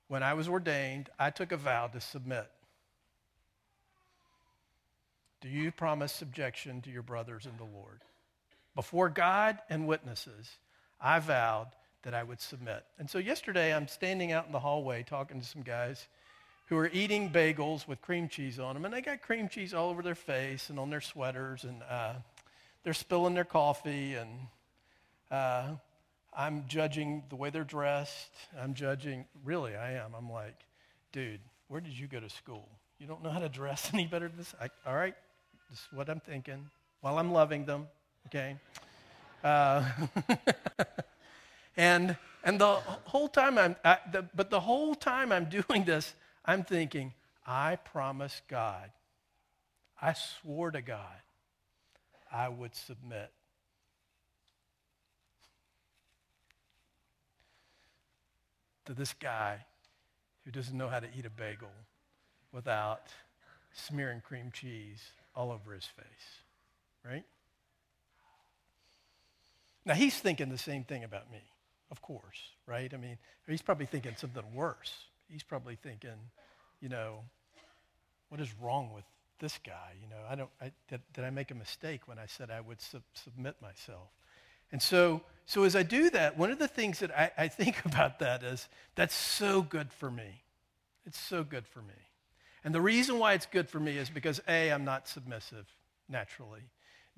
when 0.08 0.23
I 0.23 0.35
was 0.35 0.49
ordained, 0.49 1.11
I 1.18 1.30
took 1.30 1.52
a 1.52 1.56
vow 1.56 1.87
to 1.88 2.00
submit. 2.00 2.49
Do 5.40 5.49
you 5.49 5.71
promise 5.71 6.12
subjection 6.12 6.83
to 6.83 6.90
your 6.90 7.02
brothers 7.02 7.47
in 7.47 7.57
the 7.57 7.76
Lord? 7.76 8.00
Before 8.75 9.09
God 9.09 9.59
and 9.71 9.87
witnesses, 9.87 10.59
I 11.00 11.18
vowed 11.21 11.68
that 12.02 12.14
I 12.14 12.23
would 12.23 12.40
submit. 12.40 12.85
And 12.99 13.09
so 13.09 13.18
yesterday, 13.18 13.75
I'm 13.75 13.88
standing 13.88 14.33
out 14.33 14.47
in 14.47 14.52
the 14.52 14.61
hallway 14.61 15.02
talking 15.02 15.40
to 15.40 15.47
some 15.47 15.62
guys 15.62 16.09
who 16.66 16.76
are 16.76 16.90
eating 16.92 17.30
bagels 17.30 17.88
with 17.88 18.00
cream 18.02 18.28
cheese 18.28 18.59
on 18.59 18.75
them, 18.75 18.85
and 18.85 18.92
they 18.92 19.00
got 19.00 19.23
cream 19.23 19.49
cheese 19.49 19.73
all 19.75 19.90
over 19.90 20.02
their 20.02 20.14
face 20.14 20.71
and 20.71 20.78
on 20.78 20.90
their 20.90 21.00
sweaters, 21.00 21.64
and 21.64 21.83
uh, 21.88 22.14
they're 22.85 22.95
spilling 22.95 23.35
their 23.35 23.45
coffee, 23.45 24.14
and 24.14 24.30
uh, 25.30 25.68
I'm 26.33 26.64
judging 26.68 27.25
the 27.30 27.37
way 27.37 27.50
they're 27.50 27.64
dressed. 27.64 28.33
I'm 28.59 28.75
judging, 28.75 29.25
really, 29.45 29.75
I 29.75 29.92
am. 29.92 30.14
I'm 30.16 30.30
like, 30.30 30.57
dude, 31.12 31.40
where 31.68 31.80
did 31.80 31.99
you 31.99 32.07
go 32.07 32.21
to 32.21 32.28
school? 32.28 32.68
You 32.99 33.07
don't 33.07 33.23
know 33.23 33.30
how 33.30 33.40
to 33.40 33.49
dress 33.49 33.90
any 33.95 34.07
better 34.07 34.28
than 34.28 34.37
this? 34.37 34.54
I, 34.61 34.68
all 34.87 34.95
right, 34.97 35.14
this 35.70 35.78
is 35.78 35.87
what 35.92 36.08
I'm 36.08 36.20
thinking 36.20 36.70
while 37.00 37.18
I'm 37.18 37.32
loving 37.32 37.64
them, 37.64 37.87
okay? 38.26 38.56
Uh, 39.44 39.88
and 41.76 42.16
and 42.44 42.58
the 42.60 42.75
whole 43.04 43.28
time 43.28 43.58
I'm, 43.58 43.76
I, 43.84 43.98
the, 44.10 44.25
but 44.34 44.50
the 44.50 44.60
whole 44.60 44.94
time 44.94 45.32
I'm 45.32 45.46
doing 45.46 45.84
this, 45.84 46.14
I'm 46.44 46.64
thinking, 46.64 47.12
I 47.46 47.76
promised 47.76 48.42
God, 48.48 48.90
I 50.00 50.14
swore 50.14 50.70
to 50.70 50.80
God, 50.80 51.20
I 52.32 52.48
would 52.48 52.75
submit. 52.75 53.30
To 58.87 58.94
this 58.94 59.12
guy 59.12 59.58
who 60.44 60.50
doesn't 60.50 60.76
know 60.76 60.88
how 60.88 61.00
to 61.00 61.08
eat 61.18 61.26
a 61.26 61.30
bagel 61.30 61.68
without 62.52 63.08
smearing 63.75 64.22
cream 64.22 64.50
cheese 64.52 65.02
all 65.38 65.52
over 65.52 65.73
his 65.73 65.85
face, 65.85 66.42
right? 67.04 67.25
Now, 69.87 69.95
he's 69.95 70.18
thinking 70.18 70.49
the 70.49 70.59
same 70.59 70.83
thing 70.83 71.04
about 71.04 71.30
me, 71.30 71.38
of 71.92 72.02
course, 72.02 72.40
right? 72.66 72.92
I 72.92 72.97
mean, 72.97 73.18
he's 73.47 73.62
probably 73.62 73.87
thinking 73.87 74.14
something 74.16 74.42
worse. 74.52 74.92
He's 75.30 75.45
probably 75.45 75.76
thinking, 75.76 76.18
you 76.80 76.88
know, 76.88 77.21
what 78.30 78.40
is 78.40 78.52
wrong 78.61 78.90
with 78.92 79.04
this 79.38 79.59
guy? 79.64 79.92
You 80.02 80.09
know, 80.09 80.23
I 80.28 80.35
don't, 80.35 80.50
I, 80.61 80.73
did, 80.88 81.00
did 81.14 81.25
I 81.25 81.30
make 81.30 81.52
a 81.52 81.54
mistake 81.54 82.09
when 82.09 82.18
I 82.18 82.26
said 82.26 82.50
I 82.50 82.61
would 82.61 82.83
sub- 82.83 83.02
submit 83.14 83.54
myself? 83.62 84.09
And 84.73 84.83
so, 84.83 85.23
so 85.47 85.62
as 85.62 85.76
I 85.76 85.85
do 85.85 86.11
that, 86.11 86.37
one 86.37 86.50
of 86.50 86.59
the 86.59 86.68
things 86.68 86.99
that 86.99 87.16
I, 87.16 87.30
I 87.38 87.49
think 87.49 87.83
about 87.85 88.18
that 88.18 88.42
is 88.42 88.68
that's 88.97 89.14
so 89.14 89.62
good 89.62 89.92
for 89.92 90.11
me. 90.11 90.42
It's 91.07 91.18
so 91.18 91.45
good 91.45 91.68
for 91.68 91.80
me. 91.80 92.08
And 92.68 92.75
the 92.75 92.82
reason 92.82 93.18
why 93.18 93.32
it's 93.32 93.46
good 93.46 93.66
for 93.66 93.80
me 93.80 93.96
is 93.96 94.10
because 94.10 94.42
A, 94.46 94.70
I'm 94.70 94.84
not 94.84 95.08
submissive 95.08 95.64
naturally. 96.06 96.60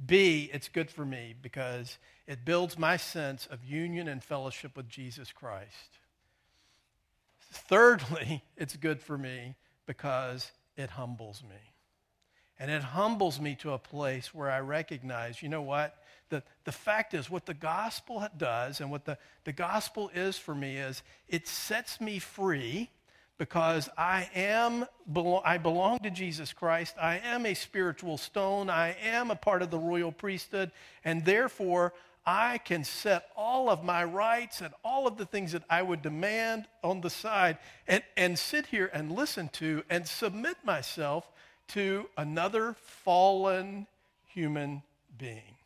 B, 0.06 0.48
it's 0.52 0.68
good 0.68 0.88
for 0.88 1.04
me 1.04 1.34
because 1.42 1.98
it 2.28 2.44
builds 2.44 2.78
my 2.78 2.96
sense 2.96 3.48
of 3.50 3.64
union 3.64 4.06
and 4.06 4.22
fellowship 4.22 4.76
with 4.76 4.88
Jesus 4.88 5.32
Christ. 5.32 5.98
Thirdly, 7.50 8.44
it's 8.56 8.76
good 8.76 9.02
for 9.02 9.18
me 9.18 9.56
because 9.86 10.52
it 10.76 10.90
humbles 10.90 11.42
me. 11.42 11.72
And 12.60 12.70
it 12.70 12.84
humbles 12.84 13.40
me 13.40 13.56
to 13.56 13.72
a 13.72 13.78
place 13.78 14.32
where 14.32 14.52
I 14.52 14.60
recognize, 14.60 15.42
you 15.42 15.48
know 15.48 15.62
what? 15.62 15.96
The, 16.28 16.44
the 16.62 16.70
fact 16.70 17.12
is, 17.12 17.28
what 17.28 17.46
the 17.46 17.54
gospel 17.54 18.24
does 18.36 18.80
and 18.80 18.88
what 18.88 19.04
the, 19.04 19.18
the 19.42 19.52
gospel 19.52 20.12
is 20.14 20.38
for 20.38 20.54
me 20.54 20.76
is 20.76 21.02
it 21.26 21.48
sets 21.48 22.00
me 22.00 22.20
free 22.20 22.88
because 23.40 23.88
I 23.96 24.28
am 24.34 24.84
I 25.46 25.56
belong 25.56 26.00
to 26.00 26.10
Jesus 26.10 26.52
Christ. 26.52 26.94
I 27.00 27.22
am 27.24 27.46
a 27.46 27.54
spiritual 27.54 28.18
stone. 28.18 28.68
I 28.68 28.94
am 29.02 29.30
a 29.30 29.34
part 29.34 29.62
of 29.62 29.70
the 29.70 29.78
royal 29.78 30.12
priesthood, 30.12 30.70
and 31.06 31.24
therefore 31.24 31.94
I 32.26 32.58
can 32.58 32.84
set 32.84 33.28
all 33.34 33.70
of 33.70 33.82
my 33.82 34.04
rights 34.04 34.60
and 34.60 34.74
all 34.84 35.06
of 35.06 35.16
the 35.16 35.24
things 35.24 35.52
that 35.52 35.62
I 35.70 35.80
would 35.80 36.02
demand 36.02 36.66
on 36.84 37.00
the 37.00 37.08
side 37.08 37.56
and, 37.88 38.02
and 38.14 38.38
sit 38.38 38.66
here 38.66 38.90
and 38.92 39.10
listen 39.10 39.48
to 39.54 39.84
and 39.88 40.06
submit 40.06 40.58
myself 40.62 41.26
to 41.68 42.10
another 42.18 42.76
fallen 42.82 43.86
human 44.26 44.82
being. 45.16 45.59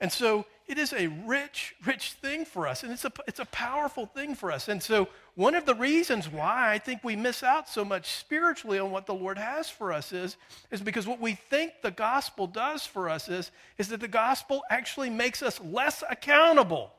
And 0.00 0.12
so 0.12 0.46
it 0.68 0.76
is 0.76 0.92
a 0.92 1.06
rich, 1.24 1.74
rich 1.84 2.12
thing 2.12 2.44
for 2.44 2.68
us, 2.68 2.82
and 2.82 2.92
it's 2.92 3.04
a, 3.04 3.12
it's 3.26 3.40
a 3.40 3.46
powerful 3.46 4.04
thing 4.04 4.34
for 4.34 4.52
us. 4.52 4.68
And 4.68 4.82
so, 4.82 5.08
one 5.34 5.54
of 5.54 5.64
the 5.64 5.74
reasons 5.74 6.28
why 6.28 6.72
I 6.72 6.78
think 6.78 7.02
we 7.02 7.16
miss 7.16 7.42
out 7.42 7.68
so 7.68 7.84
much 7.84 8.10
spiritually 8.10 8.78
on 8.78 8.90
what 8.90 9.06
the 9.06 9.14
Lord 9.14 9.38
has 9.38 9.70
for 9.70 9.92
us 9.92 10.12
is, 10.12 10.36
is 10.70 10.80
because 10.80 11.06
what 11.06 11.20
we 11.20 11.34
think 11.34 11.74
the 11.80 11.92
gospel 11.92 12.46
does 12.46 12.84
for 12.84 13.08
us 13.08 13.28
is, 13.28 13.50
is 13.78 13.88
that 13.88 14.00
the 14.00 14.08
gospel 14.08 14.62
actually 14.68 15.10
makes 15.10 15.42
us 15.42 15.60
less 15.60 16.02
accountable 16.10 16.90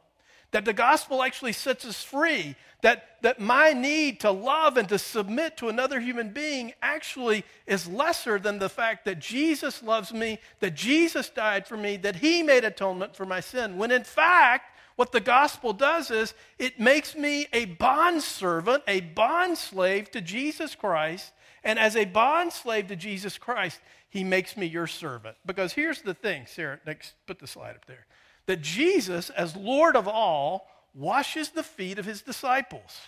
that 0.52 0.66
the 0.66 0.74
gospel 0.74 1.22
actually 1.22 1.54
sets 1.54 1.86
us 1.86 2.04
free, 2.04 2.56
that, 2.82 3.18
that 3.22 3.40
my 3.40 3.74
need 3.74 4.20
to 4.22 4.32
love 4.32 4.78
and 4.78 4.90
to 4.90 4.98
submit 4.98 5.58
to 5.58 5.70
another 5.70 6.00
human 6.00 6.32
being 6.32 6.74
actually 6.82 7.44
is 7.68 7.88
lesser 7.88 8.40
than 8.40 8.58
the 8.58 8.70
fact 8.70 9.06
that 9.06 9.20
Jesus 9.20 9.84
loves 9.84 10.12
me, 10.12 10.40
that 10.60 10.76
Jesus 10.76 11.30
died 11.30 11.68
for 11.68 11.78
me, 11.78 11.98
that 11.98 12.18
he 12.18 12.42
made 12.42 12.64
atonement 12.64 13.16
for 13.16 13.26
my 13.26 13.40
sin. 13.40 13.78
When 13.78 13.92
in 13.92 14.04
fact, 14.04 14.76
what 14.96 15.12
the 15.12 15.22
gospel 15.22 15.72
does 15.72 16.10
is 16.10 16.34
it 16.58 16.80
makes 16.80 17.16
me 17.16 17.48
a 17.54 17.66
bond 17.66 18.22
servant, 18.24 18.84
a 18.88 19.02
bond 19.02 19.58
slave 19.58 20.10
to 20.12 20.22
Jesus 20.22 20.76
Christ. 20.76 21.32
And 21.64 21.78
as 21.78 21.96
a 21.96 22.06
bond 22.06 22.54
slave 22.54 22.88
to 22.88 22.96
Jesus 22.96 23.38
Christ, 23.38 23.80
he 24.10 24.24
makes 24.24 24.58
me 24.58 24.66
your 24.66 24.88
servant. 24.88 25.38
Because 25.46 25.74
here's 25.74 26.02
the 26.02 26.14
thing, 26.14 26.46
Sarah, 26.48 26.80
next, 26.86 27.14
put 27.28 27.40
the 27.40 27.48
slide 27.48 27.76
up 27.76 27.86
there 27.86 28.08
that 28.50 28.64
Jesus, 28.64 29.30
as 29.30 29.56
Lord 29.56 29.96
of 29.96 30.08
all, 30.08 30.66
washes 30.96 31.50
the 31.50 31.62
feet 31.62 32.00
of 32.00 32.06
his 32.06 32.24
disciples. 32.24 33.02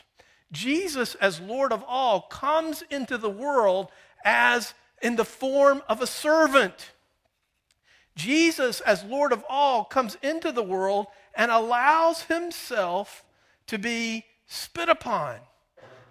Jesus, 0.51 1.15
as 1.15 1.39
Lord 1.39 1.73
of 1.73 1.83
all, 1.87 2.21
comes 2.21 2.83
into 2.91 3.17
the 3.17 3.27
world 3.27 3.87
as 4.23 4.75
in 5.01 5.15
the 5.15 5.25
form 5.25 5.81
of 5.89 5.99
a 5.99 6.05
servant. 6.05 6.91
Jesus, 8.15 8.81
as 8.81 9.03
Lord 9.03 9.33
of 9.33 9.43
all, 9.49 9.83
comes 9.83 10.15
into 10.21 10.51
the 10.51 10.61
world 10.61 11.07
and 11.33 11.49
allows 11.49 12.21
himself 12.21 13.23
to 13.65 13.79
be 13.79 14.25
spit 14.45 14.89
upon, 14.89 15.37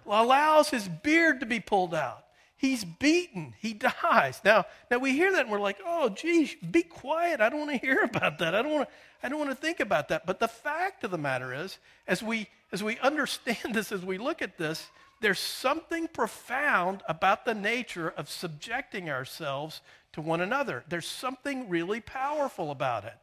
allows 0.05 0.71
his 0.71 0.89
beard 0.89 1.39
to 1.39 1.45
be 1.45 1.61
pulled 1.61 1.93
out. 1.93 2.25
He's 2.61 2.85
beaten. 2.85 3.55
He 3.57 3.73
dies. 3.73 4.39
Now, 4.45 4.65
now 4.91 4.99
we 4.99 5.13
hear 5.13 5.31
that 5.31 5.41
and 5.41 5.49
we're 5.49 5.59
like, 5.59 5.79
oh, 5.83 6.09
geez, 6.09 6.53
be 6.57 6.83
quiet. 6.83 7.41
I 7.41 7.49
don't 7.49 7.61
want 7.61 7.71
to 7.71 7.77
hear 7.77 8.01
about 8.03 8.37
that. 8.37 8.53
I 8.53 8.61
don't 8.61 8.71
want 8.71 8.87
to, 8.87 8.95
I 9.25 9.29
don't 9.29 9.39
want 9.39 9.49
to 9.49 9.55
think 9.55 9.79
about 9.79 10.09
that. 10.09 10.27
But 10.27 10.39
the 10.39 10.47
fact 10.47 11.03
of 11.03 11.09
the 11.09 11.17
matter 11.17 11.55
is, 11.55 11.79
as 12.07 12.21
we, 12.21 12.47
as 12.71 12.83
we 12.83 12.99
understand 13.03 13.73
this, 13.73 13.91
as 13.91 14.05
we 14.05 14.19
look 14.19 14.43
at 14.43 14.59
this, 14.59 14.91
there's 15.21 15.39
something 15.39 16.07
profound 16.07 17.01
about 17.09 17.45
the 17.45 17.55
nature 17.55 18.09
of 18.09 18.29
subjecting 18.29 19.09
ourselves 19.09 19.81
to 20.13 20.21
one 20.21 20.41
another. 20.41 20.83
There's 20.87 21.07
something 21.07 21.67
really 21.67 21.99
powerful 21.99 22.69
about 22.69 23.05
it. 23.05 23.17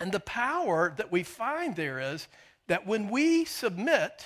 And 0.00 0.10
the 0.10 0.20
power 0.20 0.94
that 0.96 1.12
we 1.12 1.22
find 1.22 1.76
there 1.76 2.00
is 2.00 2.28
that 2.68 2.86
when 2.86 3.10
we 3.10 3.44
submit, 3.44 4.24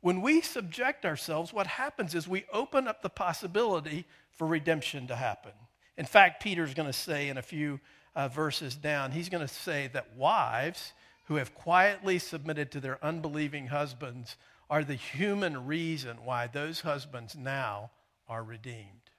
when 0.00 0.22
we 0.22 0.40
subject 0.40 1.04
ourselves, 1.04 1.52
what 1.52 1.66
happens 1.66 2.14
is 2.14 2.26
we 2.26 2.44
open 2.52 2.88
up 2.88 3.02
the 3.02 3.10
possibility 3.10 4.06
for 4.32 4.46
redemption 4.46 5.06
to 5.08 5.16
happen. 5.16 5.52
In 5.96 6.06
fact, 6.06 6.42
Peter's 6.42 6.74
going 6.74 6.88
to 6.88 6.92
say 6.92 7.28
in 7.28 7.36
a 7.36 7.42
few 7.42 7.80
uh, 8.16 8.28
verses 8.28 8.74
down, 8.74 9.12
he's 9.12 9.28
going 9.28 9.46
to 9.46 9.52
say 9.52 9.90
that 9.92 10.16
wives 10.16 10.92
who 11.26 11.36
have 11.36 11.54
quietly 11.54 12.18
submitted 12.18 12.72
to 12.72 12.80
their 12.80 13.02
unbelieving 13.04 13.68
husbands 13.68 14.36
are 14.70 14.82
the 14.82 14.94
human 14.94 15.66
reason 15.66 16.16
why 16.24 16.46
those 16.46 16.80
husbands 16.80 17.36
now 17.36 17.90
are 18.28 18.42
redeemed, 18.42 19.10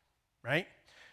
right? 0.43 0.67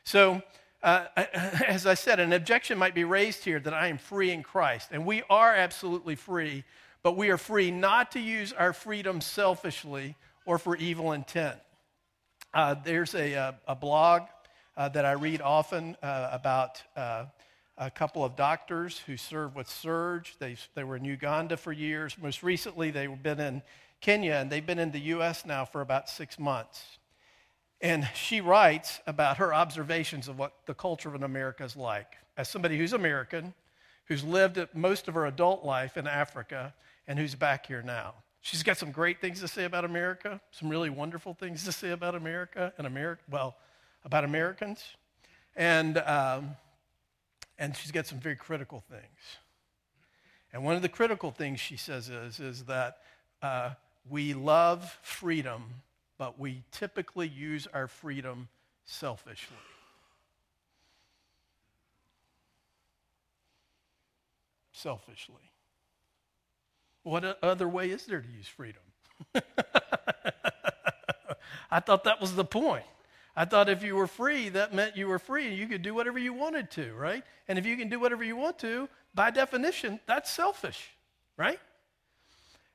So, 0.05 0.43
uh, 0.83 1.07
as 1.17 1.87
I 1.87 1.95
said, 1.95 2.21
an 2.21 2.33
objection 2.33 2.79
might 2.79 2.95
be 2.95 3.05
raised 3.05 3.45
here 3.45 3.61
that 3.61 3.75
I 3.75 3.89
am 3.89 3.99
free 3.99 4.31
in 4.31 4.43
Christ, 4.43 4.89
and 4.93 5.05
we 5.05 5.23
are 5.29 5.55
absolutely 5.55 6.15
free 6.15 6.65
but 7.09 7.17
we 7.17 7.31
are 7.31 7.39
free 7.39 7.71
not 7.71 8.13
to 8.13 8.21
use 8.21 8.53
our 8.53 8.75
freedom 8.75 9.23
selfishly 9.23 10.15
or 10.45 10.59
for 10.59 10.77
evil 10.77 11.13
intent. 11.13 11.57
Uh, 12.53 12.75
there's 12.85 13.15
a, 13.15 13.33
a, 13.33 13.55
a 13.67 13.75
blog 13.75 14.25
uh, 14.77 14.91
that 14.91 15.07
I 15.07 15.13
read 15.13 15.41
often 15.41 15.97
uh, 16.03 16.29
about 16.31 16.83
uh, 16.95 17.25
a 17.79 17.91
couple 17.91 18.27
of 18.27 18.37
doctors 18.37 18.99
who 19.07 19.17
served 19.17 19.57
with 19.57 19.71
Serge. 19.71 20.37
They, 20.39 20.57
they 20.75 20.85
were 20.85 20.97
in 20.97 21.07
Uganda 21.07 21.57
for 21.57 21.73
years. 21.73 22.15
Most 22.21 22.43
recently, 22.43 22.91
they've 22.91 23.23
been 23.23 23.41
in 23.41 23.63
Kenya, 24.03 24.35
and 24.35 24.51
they've 24.51 24.67
been 24.67 24.79
in 24.79 24.91
the 24.91 25.01
U.S. 25.17 25.47
now 25.47 25.65
for 25.65 25.81
about 25.81 26.11
six 26.11 26.39
months. 26.39 26.99
And 27.81 28.07
she 28.15 28.43
writes 28.43 29.01
about 29.07 29.39
her 29.39 29.55
observations 29.55 30.29
of 30.29 30.39
what 30.39 30.53
the 30.67 30.75
culture 30.75 31.15
of 31.15 31.23
America 31.23 31.65
is 31.65 31.75
like. 31.75 32.17
As 32.37 32.51
somebody 32.51 32.77
who's 32.77 32.93
American, 32.93 33.55
who's 34.09 34.23
lived 34.23 34.61
most 34.75 35.09
of 35.09 35.15
her 35.15 35.25
adult 35.25 35.65
life 35.65 35.97
in 35.97 36.07
Africa, 36.07 36.75
and 37.09 37.19
who's 37.19 37.35
back 37.35 37.67
here 37.67 37.83
now. 37.83 38.15
She's 38.43 38.63
got 38.63 38.77
some 38.77 38.93
great 38.93 39.21
things 39.21 39.41
to 39.41 39.49
say 39.49 39.65
about 39.65 39.85
America, 39.85 40.41
some 40.53 40.69
really 40.69 40.91
wonderful 40.91 41.35
things 41.35 41.65
to 41.65 41.73
say 41.73 41.91
about 41.91 42.15
America 42.15 42.73
and 42.79 42.87
America, 42.87 43.23
well, 43.29 43.57
about 44.05 44.25
Americans. 44.25 44.85
And, 45.57 45.99
um, 45.99 46.51
and 47.59 47.77
she's 47.77 47.91
got 47.91 48.07
some 48.07 48.21
very 48.21 48.37
critical 48.37 48.85
things. 48.89 49.39
And 50.53 50.63
one 50.63 50.77
of 50.77 50.83
the 50.83 50.89
critical 50.89 51.31
things 51.31 51.61
she 51.61 51.77
says 51.77 52.09
is, 52.09 52.39
is 52.39 52.65
that 52.67 52.99
uh, 53.43 53.71
we 54.09 54.35
love 54.35 54.99
freedom, 55.03 55.65
but 56.17 56.39
we 56.39 56.63
typically 56.71 57.27
use 57.27 57.67
our 57.73 57.89
freedom 57.89 58.49
selfishly. 58.85 59.57
Selfishly. 64.73 65.51
What 67.09 67.43
other 67.43 67.67
way 67.67 67.89
is 67.89 68.05
there 68.05 68.21
to 68.21 68.29
use 68.29 68.47
freedom? 68.47 68.83
I 71.71 71.81
thought 71.81 72.05
that 72.05 72.21
was 72.21 72.35
the 72.35 72.45
point. 72.45 72.85
I 73.35 73.47
thought 73.47 73.71
if 73.71 73.83
you 73.83 73.97
were 73.97 74.07
free, 74.07 74.51
that 74.51 74.75
meant 74.75 74.95
you 74.95 75.07
were 75.07 75.19
free 75.19 75.49
and 75.49 75.57
you 75.57 75.67
could 75.69 75.81
do 75.81 75.95
whatever 75.95 76.19
you 76.19 76.35
wanted 76.35 76.71
to, 76.73 76.93
right? 76.93 77.25
And 77.49 77.59
if 77.59 77.65
you 77.65 77.79
can 77.79 77.89
do 77.89 77.99
whatever 77.99 78.23
you 78.23 78.37
want 78.37 78.59
to, 78.59 78.91
by 79.15 79.31
definition, 79.31 80.01
that's 80.05 80.31
selfish, 80.31 80.91
right? 81.39 81.59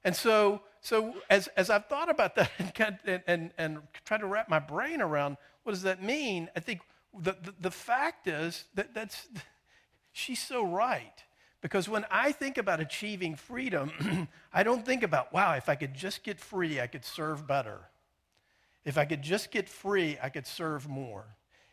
And 0.04 0.16
so, 0.16 0.62
so 0.82 1.14
as, 1.30 1.48
as 1.56 1.70
I've 1.70 1.86
thought 1.86 2.10
about 2.10 2.34
that 2.34 2.50
and, 3.06 3.22
and, 3.28 3.52
and 3.60 3.80
tried 4.04 4.22
to 4.22 4.26
wrap 4.26 4.50
my 4.50 4.58
brain 4.58 5.00
around 5.00 5.38
what 5.62 5.74
does 5.74 5.84
that 5.84 6.02
mean, 6.02 6.50
I 6.56 6.60
think 6.60 6.82
the, 7.16 7.34
the, 7.40 7.54
the 7.62 7.72
fact 7.72 8.26
is 8.28 8.66
that 8.74 8.96
that's, 8.96 9.28
she's 10.12 10.42
so 10.42 10.66
right. 10.66 11.24
Because 11.64 11.88
when 11.88 12.06
I 12.12 12.34
think 12.34 12.58
about 12.58 12.82
achieving 12.82 13.36
freedom, 13.38 14.28
I 14.54 14.64
don't 14.64 14.86
think 14.86 15.02
about, 15.02 15.32
wow, 15.32 15.54
if 15.54 15.70
I 15.70 15.76
could 15.76 15.94
just 15.94 16.22
get 16.22 16.38
free, 16.38 16.82
I 16.82 16.88
could 16.88 17.06
serve 17.06 17.48
better. 17.48 17.80
If 18.84 18.98
I 18.98 19.06
could 19.06 19.22
just 19.22 19.50
get 19.50 19.70
free, 19.70 20.18
I 20.22 20.28
could 20.28 20.46
serve 20.46 20.90
more. 20.90 21.24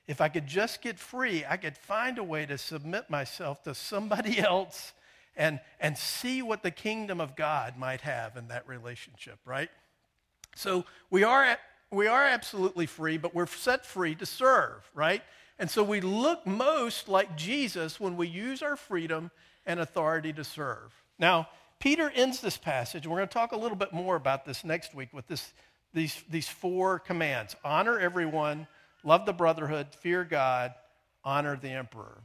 If 0.07 0.21
I 0.21 0.29
could 0.29 0.47
just 0.47 0.81
get 0.81 0.97
free, 1.01 1.45
I 1.45 1.57
could 1.57 1.77
find 1.77 2.19
a 2.19 2.25
way 2.25 2.47
to 2.47 2.57
submit 2.57 3.11
myself 3.11 3.65
to 3.65 3.75
somebody 3.75 4.39
else 4.39 4.93
and, 5.37 5.59
and 5.81 5.99
see 5.99 6.41
what 6.41 6.63
the 6.63 6.71
kingdom 6.71 7.21
of 7.21 7.35
God 7.35 7.77
might 7.77 8.03
have 8.03 8.37
in 8.37 8.47
that 8.47 8.69
relationship, 8.69 9.41
right? 9.45 9.71
So 10.55 10.85
we 11.11 11.25
are, 11.25 11.59
we 11.91 12.07
are 12.07 12.27
absolutely 12.27 12.87
free, 12.87 13.19
but 13.19 13.35
we're 13.35 13.47
set 13.47 13.85
free 13.85 14.15
to 14.15 14.27
serve, 14.27 14.89
right? 14.95 15.23
And 15.59 15.69
so 15.69 15.83
we 15.83 16.01
look 16.01 16.47
most 16.47 17.09
like 17.09 17.37
Jesus 17.37 17.99
when 17.99 18.17
we 18.17 18.29
use 18.29 18.63
our 18.63 18.77
freedom 18.77 19.33
and 19.67 19.81
authority 19.81 20.33
to 20.33 20.45
serve. 20.45 20.93
Now, 21.19 21.49
Peter 21.79 22.11
ends 22.15 22.41
this 22.41 22.57
passage, 22.57 23.05
and 23.05 23.13
we're 23.13 23.19
going 23.19 23.29
to 23.29 23.35
talk 23.35 23.53
a 23.53 23.57
little 23.57 23.77
bit 23.77 23.93
more 23.93 24.17
about 24.17 24.45
this 24.45 24.65
next 24.65 24.95
week 24.95 25.09
with 25.13 25.27
this, 25.27 25.53
these, 25.95 26.23
these 26.31 26.49
four 26.49 26.99
commands 26.99 27.57
honor 27.65 27.99
everyone, 27.99 28.67
love 29.03 29.27
the 29.27 29.33
brotherhood, 29.33 29.89
fear 30.01 30.25
God, 30.25 30.75
honor 31.25 31.57
the 31.57 31.71
emperor. 31.71 32.19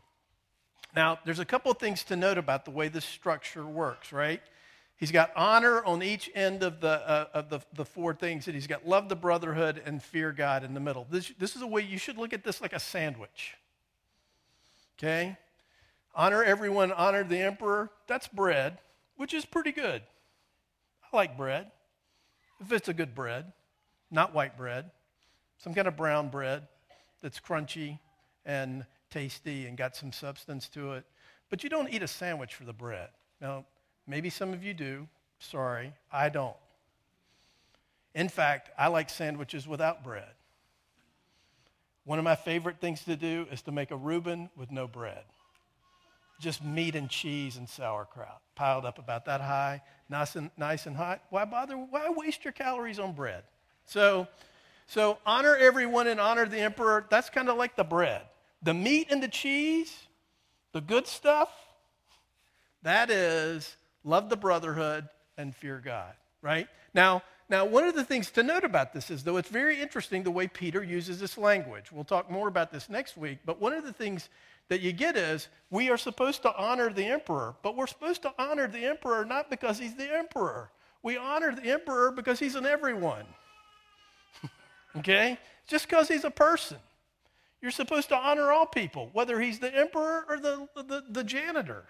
Now, 0.95 1.19
there's 1.26 1.39
a 1.39 1.45
couple 1.45 1.71
of 1.71 1.78
things 1.78 2.04
to 2.06 2.15
note 2.15 2.38
about 2.38 2.65
the 2.65 2.71
way 2.71 2.88
this 2.88 3.06
structure 3.06 3.65
works, 3.65 4.13
right? 4.13 4.41
He's 4.98 5.12
got 5.12 5.32
honor 5.36 5.84
on 5.84 6.02
each 6.02 6.30
end 6.34 6.63
of 6.63 6.80
the, 6.80 6.88
uh, 6.88 7.26
of 7.34 7.50
the, 7.50 7.60
the 7.74 7.84
four 7.84 8.13
things, 8.13 8.48
and 8.48 8.56
he's 8.56 8.67
got 8.67 8.88
love 8.88 9.10
the 9.10 9.15
brotherhood 9.15 9.82
and 9.86 10.02
fear 10.02 10.32
God 10.32 10.63
in 10.63 10.74
the 10.74 10.80
middle. 10.80 11.06
This, 11.10 11.34
this 11.38 11.56
is 11.56 11.62
a 11.62 11.67
way 11.67 11.82
you 11.82 11.98
should 11.98 12.17
look 12.17 12.32
at 12.32 12.43
this 12.45 12.62
like 12.62 12.71
a 12.71 12.80
sandwich. 12.80 13.56
Okay? 14.98 15.38
Honor 16.15 16.43
everyone, 16.43 16.91
honor 16.91 17.23
the 17.23 17.39
emperor, 17.39 17.91
that's 18.08 18.28
bread, 18.28 18.78
which 19.17 19.34
is 19.34 19.45
pretty 19.45 19.71
good. 19.71 20.01
I 21.12 21.15
like 21.15 21.38
bread, 21.38 21.71
if 22.62 22.71
it's 22.71 22.88
a 22.88 22.93
good 22.93 23.13
bread, 23.13 23.51
not 24.10 24.34
white 24.34 24.58
bread, 24.58 24.91
some 25.58 25.73
kind 25.73 25.88
of 25.88 25.97
brown 25.97 26.30
bread 26.30 26.67
that's 27.21 27.39
crunchy 27.39 27.99
and 28.45 28.86
tasty 29.10 29.65
and 29.65 29.78
got 29.78 29.95
some 29.95 30.12
substance 30.12 30.69
to 30.69 30.93
it. 30.93 31.06
But 31.49 31.63
you 31.63 31.69
don't 31.69 31.93
eat 31.93 32.01
a 32.01 32.08
sandwich 32.08 32.56
for 32.56 32.63
the 32.63 32.73
bread. 32.73 33.10
Now, 33.41 33.65
maybe 34.08 34.30
some 34.30 34.54
of 34.54 34.63
you 34.63 34.73
do. 34.73 35.08
Sorry, 35.39 35.93
I 36.12 36.30
don't. 36.30 36.56
In 38.13 38.30
fact, 38.30 38.69
I 38.78 38.88
like 38.88 39.10
sandwiches 39.10 39.67
without 39.67 40.04
bread. 40.04 40.32
One 42.06 42.19
of 42.19 42.25
my 42.25 42.36
favorite 42.36 42.80
things 42.80 43.04
to 43.06 43.15
do 43.15 43.47
is 43.51 43.62
to 43.63 43.71
make 43.71 43.91
a 43.91 43.97
Reuben 43.97 44.49
with 44.56 44.71
no 44.71 44.88
bread 44.88 45.23
just 46.39 46.63
meat 46.63 46.95
and 46.95 47.10
cheese 47.10 47.58
and 47.58 47.67
sauerkraut 47.67 48.41
piled 48.56 48.86
up 48.86 49.00
about 49.00 49.26
that 49.26 49.41
high, 49.41 49.82
nice 50.10 50.36
and, 50.36 50.50
nice 50.58 50.86
and 50.86 50.95
hot. 50.95 51.21
Why 51.30 51.45
bother? 51.45 51.76
Why 51.76 52.10
waste 52.10 52.43
your 52.43 52.54
calories 52.54 53.00
on 53.00 53.13
bread? 53.13 53.43
So, 53.86 54.28
so 54.88 55.17
honor 55.26 55.56
everyone 55.56 56.08
and 56.08 56.19
honor 56.19 56.45
the 56.45 56.60
emperor. 56.60 57.06
That's 57.10 57.30
kind 57.30 57.50
of 57.50 57.58
like 57.58 57.76
the 57.76 57.84
bread. 57.84 58.21
The 58.62 58.74
meat 58.74 59.08
and 59.12 59.21
the 59.21 59.28
cheese, 59.28 59.93
the 60.71 60.82
good 60.82 61.08
stuff, 61.08 61.50
that 62.84 63.10
is 63.10 63.76
love 64.04 64.30
the 64.30 64.38
brotherhood 64.38 65.08
and 65.38 65.56
fear 65.56 65.82
God, 65.84 66.13
right? 66.41 66.67
Now, 66.93 67.24
now, 67.48 67.65
one 67.65 67.84
of 67.84 67.93
the 67.93 68.04
things 68.04 68.32
to 68.32 68.43
note 68.43 68.63
about 68.63 68.91
this 68.91 69.12
is, 69.12 69.24
though, 69.24 69.38
it's 69.38 69.50
very 69.50 69.80
interesting 69.80 70.24
the 70.24 70.32
way 70.32 70.48
Peter 70.48 70.84
uses 70.84 71.19
this 71.19 71.38
language. 71.38 71.91
We'll 71.91 72.04
talk 72.04 72.32
more 72.32 72.48
about 72.48 72.71
this 72.71 72.89
next 72.89 73.17
week, 73.17 73.39
but 73.45 73.62
one 73.62 73.74
of 73.74 73.84
the 73.84 73.93
things 73.93 74.30
that 74.69 74.82
you 74.82 74.91
get 74.91 75.15
is 75.15 75.47
we 75.69 75.89
are 75.89 75.97
supposed 75.97 76.41
to 76.43 76.56
honor 76.56 76.91
the 76.91 77.06
emperor, 77.06 77.56
but 77.62 77.75
we're 77.75 77.88
supposed 77.88 78.21
to 78.23 78.34
honor 78.39 78.67
the 78.67 78.86
emperor 78.86 79.25
not 79.25 79.49
because 79.49 79.80
he's 79.80 79.95
the 79.95 80.12
emperor. 80.12 80.71
We 81.04 81.17
honor 81.17 81.54
the 81.54 81.71
emperor 81.71 82.12
because 82.12 82.39
he's 82.39 82.56
an 82.56 82.65
everyone. 82.65 83.25
okay? 84.97 85.38
Just 85.67 85.88
because 85.88 86.08
he's 86.08 86.23
a 86.23 86.32
person. 86.32 86.78
You're 87.62 87.71
supposed 87.71 88.10
to 88.10 88.15
honor 88.15 88.51
all 88.51 88.65
people, 88.65 89.10
whether 89.13 89.39
he's 89.39 89.60
the 89.60 89.73
emperor 89.73 90.25
or 90.28 90.39
the, 90.39 90.67
the, 90.75 91.04
the 91.10 91.23
janitor. 91.23 91.86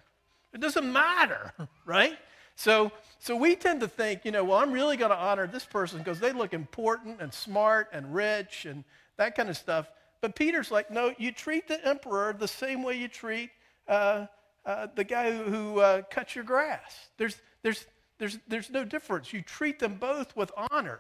It 0.53 0.61
doesn't 0.61 0.91
matter, 0.91 1.53
right? 1.85 2.17
So, 2.55 2.91
so 3.19 3.35
we 3.35 3.55
tend 3.55 3.81
to 3.81 3.87
think, 3.87 4.23
you 4.23 4.31
know, 4.31 4.43
well, 4.43 4.59
I'm 4.59 4.71
really 4.71 4.95
going 4.95 5.11
to 5.11 5.17
honor 5.17 5.47
this 5.47 5.65
person 5.65 5.99
because 5.99 6.19
they 6.19 6.31
look 6.31 6.53
important 6.53 7.21
and 7.21 7.33
smart 7.33 7.89
and 7.91 8.13
rich 8.13 8.65
and 8.65 8.83
that 9.17 9.35
kind 9.35 9.49
of 9.49 9.57
stuff. 9.57 9.89
But 10.25 10.35
Peter's 10.35 10.71
like, 10.71 10.89
no, 10.89 11.13
you 11.19 11.31
treat 11.31 11.67
the 11.67 11.87
emperor 11.87 12.33
the 12.33 12.47
same 12.47 12.81
way 12.81 12.95
you 12.95 13.07
treat 13.07 13.51
uh, 13.87 14.25
uh, 14.65 14.87
the 14.95 15.03
guy 15.03 15.31
who, 15.31 15.43
who 15.43 15.79
uh, 15.79 16.01
cuts 16.09 16.33
your 16.33 16.43
grass. 16.43 17.09
There's, 17.17 17.39
there's, 17.61 17.85
there's, 18.17 18.39
there's 18.47 18.71
no 18.71 18.83
difference. 18.83 19.31
You 19.33 19.43
treat 19.43 19.77
them 19.77 19.97
both 19.99 20.35
with 20.35 20.51
honor. 20.71 20.99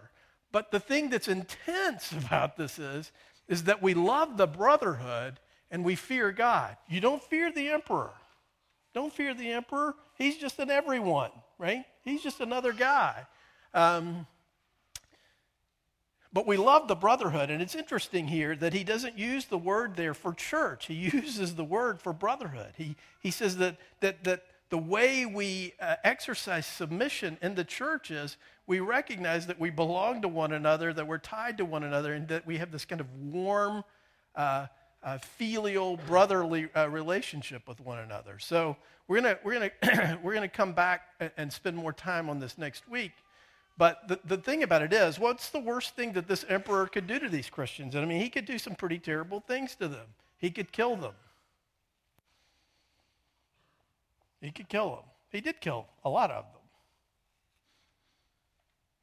But 0.51 0.69
the 0.69 0.79
thing 0.79 1.09
that's 1.09 1.27
intense 1.27 2.11
about 2.25 2.55
this 2.55 2.77
is, 2.77 3.11
is 3.47 3.63
that 3.63 3.81
we 3.81 3.95
love 3.95 4.37
the 4.37 4.45
brotherhood 4.45 5.39
and 5.71 5.83
we 5.83 5.95
fear 5.95 6.31
God. 6.31 6.77
You 6.87 7.01
don't 7.01 7.23
fear 7.23 7.51
the 7.51 7.69
emperor. 7.69 8.13
Don't 8.93 9.11
fear 9.11 9.33
the 9.33 9.53
emperor. 9.53 9.95
He's 10.19 10.37
just 10.37 10.59
an 10.59 10.69
everyone, 10.69 11.31
right? 11.57 11.83
He's 12.03 12.21
just 12.21 12.41
another 12.41 12.73
guy. 12.73 13.25
Um, 13.73 14.27
but 16.35 16.45
we 16.45 16.57
love 16.57 16.89
the 16.89 16.95
brotherhood, 16.95 17.49
and 17.49 17.61
it's 17.61 17.75
interesting 17.75 18.27
here 18.27 18.57
that 18.57 18.73
he 18.73 18.83
doesn't 18.83 19.17
use 19.17 19.45
the 19.45 19.57
word 19.57 19.95
there 19.95 20.13
for 20.13 20.33
church. 20.33 20.87
He 20.87 20.93
uses 21.13 21.55
the 21.55 21.63
word 21.63 22.01
for 22.01 22.11
brotherhood. 22.11 22.73
He, 22.77 22.97
he 23.21 23.31
says 23.31 23.55
that, 23.55 23.77
that, 24.01 24.25
that 24.25 24.43
the 24.69 24.77
way 24.77 25.25
we 25.25 25.75
uh, 25.79 25.95
exercise 26.03 26.65
submission 26.65 27.37
in 27.41 27.55
the 27.55 27.63
church 27.63 28.11
is 28.11 28.35
we 28.67 28.81
recognize 28.81 29.47
that 29.47 29.61
we 29.61 29.69
belong 29.69 30.21
to 30.23 30.27
one 30.27 30.51
another, 30.51 30.91
that 30.91 31.07
we're 31.07 31.19
tied 31.19 31.57
to 31.59 31.63
one 31.63 31.85
another, 31.85 32.13
and 32.13 32.27
that 32.27 32.45
we 32.45 32.57
have 32.57 32.69
this 32.69 32.83
kind 32.83 32.99
of 32.99 33.07
warm, 33.17 33.85
uh, 34.35 34.65
uh, 35.03 35.17
filial, 35.19 35.95
brotherly 36.05 36.67
uh, 36.75 36.89
relationship 36.89 37.65
with 37.65 37.79
one 37.79 37.99
another. 37.99 38.39
So 38.39 38.75
we're 39.07 39.21
gonna 39.21 39.39
we're 39.41 39.53
gonna 39.53 40.19
we're 40.23 40.33
gonna 40.33 40.49
come 40.49 40.73
back 40.73 41.03
and 41.37 41.53
spend 41.53 41.77
more 41.77 41.93
time 41.93 42.29
on 42.29 42.39
this 42.39 42.57
next 42.57 42.89
week. 42.89 43.13
But 43.77 44.07
the, 44.07 44.19
the 44.23 44.37
thing 44.37 44.63
about 44.63 44.81
it 44.81 44.93
is, 44.93 45.19
what's 45.19 45.49
the 45.49 45.59
worst 45.59 45.95
thing 45.95 46.13
that 46.13 46.27
this 46.27 46.45
emperor 46.47 46.87
could 46.87 47.07
do 47.07 47.19
to 47.19 47.27
these 47.27 47.49
Christians? 47.49 47.93
And 47.93 48.05
I 48.05 48.07
mean, 48.07 48.21
he 48.21 48.29
could 48.29 48.45
do 48.45 48.57
some 48.57 48.75
pretty 48.75 48.99
terrible 48.99 49.41
things 49.41 49.75
to 49.75 49.87
them. 49.87 50.07
He 50.37 50.49
could 50.49 50.71
kill 50.71 50.95
them. 50.95 51.13
He 54.41 54.51
could 54.51 54.69
kill 54.69 54.89
them. 54.91 55.03
He 55.29 55.41
did 55.41 55.59
kill 55.59 55.87
a 56.05 56.09
lot 56.09 56.31
of 56.31 56.45
them. 56.45 56.61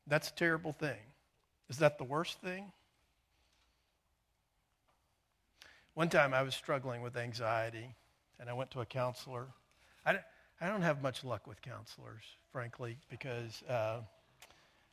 That's 0.07 0.31
a 0.31 0.35
terrible 0.35 0.73
thing. 0.73 0.99
Is 1.69 1.79
that 1.79 1.99
the 1.99 2.05
worst 2.05 2.41
thing? 2.41 2.73
One 5.95 6.09
time 6.09 6.33
I 6.33 6.43
was 6.43 6.55
struggling 6.55 7.03
with 7.03 7.17
anxiety, 7.17 7.95
and 8.41 8.49
I 8.49 8.55
went 8.55 8.71
to 8.71 8.81
a 8.81 8.87
counselor. 8.87 9.49
I, 10.07 10.19
I 10.61 10.69
don't 10.69 10.83
have 10.83 11.03
much 11.03 11.23
luck 11.25 11.47
with 11.47 11.61
counselors, 11.61 12.23
frankly, 12.51 12.97
because, 13.11 13.63
uh, 13.69 14.01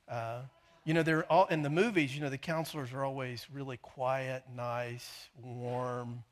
uh, 0.10 0.42
you 0.86 0.94
know, 0.94 1.04
they're 1.04 1.30
all 1.32 1.46
in 1.48 1.62
the 1.62 1.70
movies, 1.70 2.16
you 2.16 2.22
know, 2.22 2.30
the 2.30 2.38
counselors 2.38 2.94
are 2.94 3.04
always 3.04 3.46
really 3.54 3.78
quiet, 3.78 4.44
nice, 4.56 5.30
warm 5.44 6.24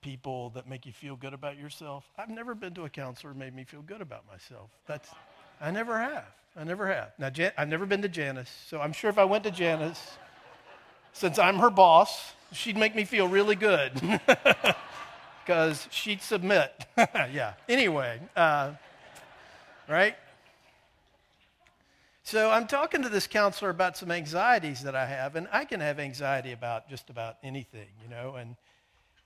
people 0.00 0.50
that 0.50 0.68
make 0.68 0.86
you 0.86 0.92
feel 0.92 1.16
good 1.16 1.34
about 1.34 1.58
yourself. 1.58 2.04
I've 2.18 2.28
never 2.28 2.54
been 2.54 2.74
to 2.74 2.84
a 2.84 2.88
counselor 2.88 3.32
who 3.32 3.38
made 3.38 3.54
me 3.54 3.64
feel 3.64 3.82
good 3.82 4.00
about 4.00 4.24
myself. 4.30 4.70
That's, 4.86 5.08
I 5.60 5.70
never 5.70 5.98
have. 5.98 6.24
I 6.56 6.64
never 6.64 6.86
have. 6.88 7.12
Now, 7.18 7.30
Jan- 7.30 7.52
I've 7.56 7.68
never 7.68 7.86
been 7.86 8.02
to 8.02 8.08
Janice, 8.08 8.50
so 8.68 8.80
I'm 8.80 8.92
sure 8.92 9.08
if 9.10 9.18
I 9.18 9.24
went 9.24 9.44
to 9.44 9.50
Janice, 9.50 10.16
since 11.12 11.38
I'm 11.38 11.58
her 11.58 11.70
boss, 11.70 12.32
she'd 12.52 12.76
make 12.76 12.94
me 12.94 13.04
feel 13.04 13.28
really 13.28 13.54
good 13.54 13.92
because 15.44 15.86
she'd 15.90 16.22
submit. 16.22 16.86
yeah. 16.96 17.54
Anyway, 17.68 18.20
uh, 18.36 18.72
right? 19.88 20.16
So 22.24 22.50
I'm 22.50 22.66
talking 22.66 23.02
to 23.02 23.08
this 23.08 23.26
counselor 23.26 23.70
about 23.70 23.96
some 23.96 24.10
anxieties 24.10 24.82
that 24.84 24.94
I 24.94 25.06
have, 25.06 25.34
and 25.34 25.48
I 25.52 25.64
can 25.64 25.80
have 25.80 25.98
anxiety 25.98 26.52
about 26.52 26.88
just 26.88 27.10
about 27.10 27.36
anything, 27.42 27.88
you 28.02 28.08
know, 28.08 28.36
and 28.36 28.56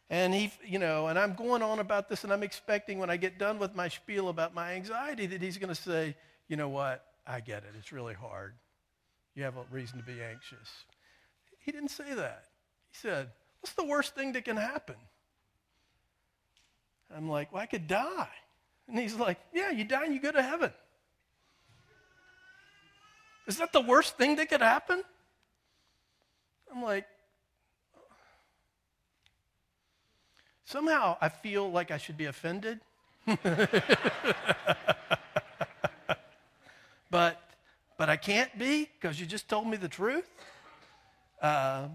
and 0.09 0.33
he, 0.33 0.53
you 0.65 0.79
know, 0.79 1.09
and 1.09 1.19
I'm 1.19 1.35
going 1.35 1.63
on 1.63 1.81
about 1.81 2.09
this, 2.09 2.23
and 2.23 2.33
I'm 2.33 2.45
expecting 2.45 3.01
when 3.01 3.11
I 3.11 3.17
get 3.17 3.39
done 3.39 3.59
with 3.59 3.75
my 3.75 3.89
spiel 3.89 4.29
about 4.29 4.55
my 4.55 4.75
anxiety 4.75 5.27
that 5.27 5.43
he's 5.43 5.59
going 5.59 5.75
to 5.75 5.81
say, 5.81 6.15
you 6.47 6.57
know 6.57 6.69
what, 6.69 7.05
I 7.27 7.41
get 7.41 7.65
it. 7.65 7.71
It's 7.77 7.91
really 7.91 8.15
hard. 8.15 8.55
You 9.35 9.43
have 9.43 9.57
a 9.57 9.65
reason 9.71 9.99
to 9.99 10.05
be 10.05 10.23
anxious. 10.23 10.85
He 11.59 11.73
didn't 11.73 11.91
say 11.91 12.15
that. 12.15 12.45
He 12.91 12.97
said, 12.97 13.31
What's 13.61 13.75
the 13.75 13.85
worst 13.85 14.15
thing 14.15 14.33
that 14.35 14.45
can 14.45 14.57
happen? 14.57 14.95
I'm 17.15 17.29
like, 17.29 17.53
Well, 17.53 17.63
I 17.63 17.67
could 17.67 17.89
die. 17.89 18.29
And 18.87 18.97
he's 18.97 19.17
like, 19.17 19.39
Yeah, 19.53 19.73
you 19.73 19.85
die 19.85 20.05
and 20.05 20.15
you 20.15 20.21
go 20.21 20.31
to 20.31 20.43
heaven. 20.43 20.73
Is 23.47 23.59
that 23.59 23.73
the 23.73 23.81
worst 23.81 24.17
thing 24.17 24.37
that 24.37 24.49
could 24.49 24.61
happen? 24.61 25.03
I'm 26.73 26.83
like, 26.83 27.07
Somehow 30.67 31.17
I 31.21 31.29
feel 31.29 31.71
like 31.71 31.93
I 31.93 31.97
should 31.97 32.17
be 32.17 32.25
offended. 32.25 32.81
but, 37.09 37.41
but 37.97 38.11
I 38.11 38.17
can't 38.17 38.59
be 38.59 38.91
because 39.01 39.21
you 39.21 39.27
just 39.27 39.49
told 39.49 39.69
me 39.69 39.77
the 39.77 39.87
truth. 39.89 40.29
Uh, 41.41 41.87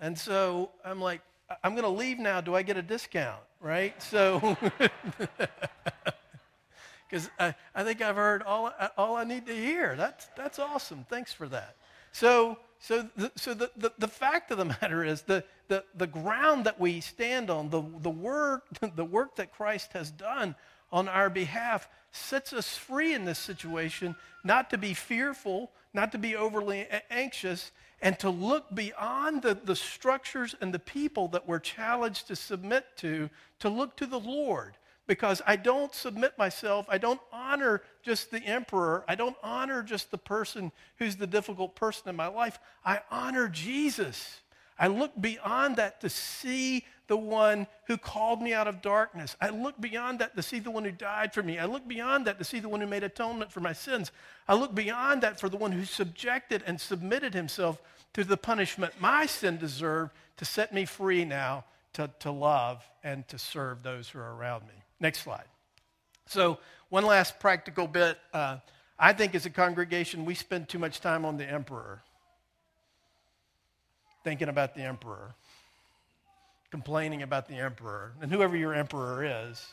and 0.00 0.18
so 0.18 0.70
I'm 0.86 1.02
like, 1.02 1.20
I'm 1.62 1.72
going 1.72 1.84
to 1.84 1.90
leave 1.90 2.18
now. 2.18 2.40
Do 2.40 2.54
I 2.54 2.62
get 2.62 2.78
a 2.78 2.82
discount? 2.82 3.42
Right? 3.60 4.02
So, 4.02 4.56
because 7.14 7.30
I, 7.38 7.54
I 7.76 7.84
think 7.84 8.02
I've 8.02 8.16
heard 8.16 8.42
all, 8.42 8.72
uh, 8.76 8.88
all 8.98 9.14
I 9.14 9.22
need 9.22 9.46
to 9.46 9.54
hear. 9.54 9.94
That's, 9.94 10.26
that's 10.36 10.58
awesome. 10.58 11.06
Thanks 11.08 11.32
for 11.32 11.46
that. 11.46 11.76
So, 12.10 12.58
so, 12.80 13.08
the, 13.16 13.30
so 13.36 13.54
the, 13.54 13.70
the, 13.76 13.92
the, 13.98 14.08
fact 14.08 14.50
of 14.50 14.58
the 14.58 14.64
matter 14.80 15.04
is 15.04 15.22
the, 15.22 15.44
the, 15.68 15.84
the 15.94 16.08
ground 16.08 16.64
that 16.64 16.80
we 16.80 17.00
stand 17.00 17.50
on, 17.50 17.70
the, 17.70 17.84
the, 18.00 18.10
work, 18.10 18.64
the 18.96 19.04
work 19.04 19.36
that 19.36 19.52
Christ 19.52 19.92
has 19.92 20.10
done 20.10 20.56
on 20.90 21.06
our 21.06 21.30
behalf 21.30 21.88
sets 22.10 22.52
us 22.52 22.76
free 22.76 23.14
in 23.14 23.24
this 23.24 23.38
situation, 23.38 24.16
not 24.42 24.70
to 24.70 24.78
be 24.78 24.92
fearful, 24.92 25.70
not 25.92 26.10
to 26.12 26.18
be 26.18 26.34
overly 26.34 26.88
anxious, 27.10 27.70
and 28.02 28.18
to 28.18 28.28
look 28.28 28.74
beyond 28.74 29.42
the, 29.42 29.54
the 29.54 29.76
structures 29.76 30.56
and 30.60 30.74
the 30.74 30.80
people 30.80 31.28
that 31.28 31.46
we're 31.46 31.60
challenged 31.60 32.26
to 32.26 32.34
submit 32.34 32.86
to, 32.96 33.30
to 33.60 33.68
look 33.68 33.96
to 33.98 34.06
the 34.06 34.18
Lord 34.18 34.74
because 35.06 35.42
I 35.46 35.56
don't 35.56 35.94
submit 35.94 36.38
myself. 36.38 36.86
I 36.88 36.98
don't 36.98 37.20
honor 37.32 37.82
just 38.02 38.30
the 38.30 38.38
emperor. 38.38 39.04
I 39.06 39.14
don't 39.14 39.36
honor 39.42 39.82
just 39.82 40.10
the 40.10 40.18
person 40.18 40.72
who's 40.98 41.16
the 41.16 41.26
difficult 41.26 41.74
person 41.74 42.08
in 42.08 42.16
my 42.16 42.28
life. 42.28 42.58
I 42.84 43.00
honor 43.10 43.48
Jesus. 43.48 44.40
I 44.78 44.88
look 44.88 45.12
beyond 45.20 45.76
that 45.76 46.00
to 46.00 46.08
see 46.08 46.84
the 47.06 47.16
one 47.16 47.66
who 47.86 47.98
called 47.98 48.40
me 48.40 48.54
out 48.54 48.66
of 48.66 48.80
darkness. 48.80 49.36
I 49.40 49.50
look 49.50 49.78
beyond 49.80 50.20
that 50.20 50.34
to 50.36 50.42
see 50.42 50.58
the 50.58 50.70
one 50.70 50.84
who 50.84 50.90
died 50.90 51.34
for 51.34 51.42
me. 51.42 51.58
I 51.58 51.66
look 51.66 51.86
beyond 51.86 52.26
that 52.26 52.38
to 52.38 52.44
see 52.44 52.60
the 52.60 52.68
one 52.68 52.80
who 52.80 52.86
made 52.86 53.04
atonement 53.04 53.52
for 53.52 53.60
my 53.60 53.74
sins. 53.74 54.10
I 54.48 54.54
look 54.54 54.74
beyond 54.74 55.22
that 55.22 55.38
for 55.38 55.48
the 55.48 55.58
one 55.58 55.72
who 55.72 55.84
subjected 55.84 56.62
and 56.66 56.80
submitted 56.80 57.34
himself 57.34 57.80
to 58.14 58.24
the 58.24 58.36
punishment 58.36 58.94
my 59.00 59.26
sin 59.26 59.58
deserved 59.58 60.12
to 60.36 60.44
set 60.44 60.72
me 60.72 60.84
free 60.84 61.24
now 61.24 61.64
to, 61.92 62.10
to 62.20 62.30
love 62.30 62.88
and 63.02 63.26
to 63.28 63.38
serve 63.38 63.82
those 63.82 64.08
who 64.08 64.18
are 64.18 64.34
around 64.34 64.62
me. 64.62 64.83
Next 65.00 65.20
slide. 65.20 65.46
So, 66.26 66.58
one 66.88 67.04
last 67.04 67.40
practical 67.40 67.86
bit. 67.86 68.18
Uh, 68.32 68.58
I 68.98 69.12
think 69.12 69.34
as 69.34 69.46
a 69.46 69.50
congregation, 69.50 70.24
we 70.24 70.34
spend 70.34 70.68
too 70.68 70.78
much 70.78 71.00
time 71.00 71.24
on 71.24 71.36
the 71.36 71.44
emperor, 71.44 72.02
thinking 74.22 74.48
about 74.48 74.74
the 74.74 74.82
emperor, 74.82 75.34
complaining 76.70 77.22
about 77.22 77.48
the 77.48 77.56
emperor, 77.56 78.12
and 78.20 78.30
whoever 78.30 78.56
your 78.56 78.72
emperor 78.72 79.24
is, 79.24 79.66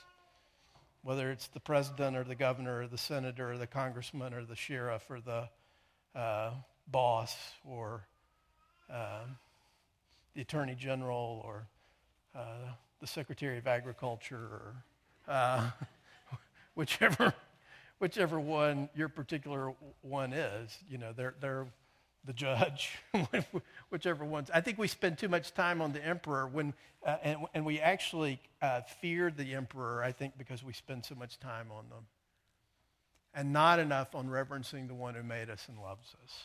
whether 1.03 1.31
it's 1.31 1.47
the 1.47 1.59
president 1.59 2.17
or 2.17 2.23
the 2.23 2.35
governor 2.35 2.81
or 2.81 2.87
the 2.87 2.97
senator 2.97 3.51
or 3.51 3.57
the 3.57 3.67
congressman 3.67 4.33
or 4.33 4.43
the 4.43 4.55
sheriff 4.55 5.09
or 5.09 5.19
the 5.21 5.47
uh, 6.19 6.51
boss 6.87 7.35
or 7.65 8.05
uh, 8.91 9.21
the 10.35 10.41
attorney 10.41 10.75
general 10.75 11.41
or 11.45 11.67
uh, 12.35 12.71
the 12.99 13.07
secretary 13.07 13.57
of 13.57 13.67
agriculture 13.67 14.35
or 14.35 14.83
uh, 15.31 15.71
whichever, 16.75 17.33
whichever 17.99 18.39
one 18.39 18.89
your 18.95 19.09
particular 19.09 19.73
one 20.01 20.33
is. 20.33 20.77
You 20.89 20.97
know, 20.97 21.13
they're, 21.13 21.35
they're 21.39 21.67
the 22.25 22.33
judge, 22.33 22.99
whichever 23.89 24.25
ones. 24.25 24.51
I 24.53 24.61
think 24.61 24.77
we 24.77 24.87
spend 24.87 25.17
too 25.17 25.29
much 25.29 25.53
time 25.53 25.81
on 25.81 25.93
the 25.93 26.05
emperor 26.05 26.47
when, 26.47 26.73
uh, 27.05 27.17
and, 27.23 27.39
and 27.53 27.65
we 27.65 27.79
actually 27.79 28.39
uh, 28.61 28.81
fear 28.81 29.31
the 29.31 29.55
emperor, 29.55 30.03
I 30.03 30.11
think, 30.11 30.37
because 30.37 30.63
we 30.63 30.73
spend 30.73 31.05
so 31.05 31.15
much 31.15 31.39
time 31.39 31.67
on 31.71 31.89
them. 31.89 32.05
And 33.33 33.53
not 33.53 33.79
enough 33.79 34.13
on 34.13 34.29
reverencing 34.29 34.87
the 34.87 34.93
one 34.93 35.15
who 35.15 35.23
made 35.23 35.49
us 35.49 35.65
and 35.69 35.79
loves 35.81 36.13
us. 36.23 36.43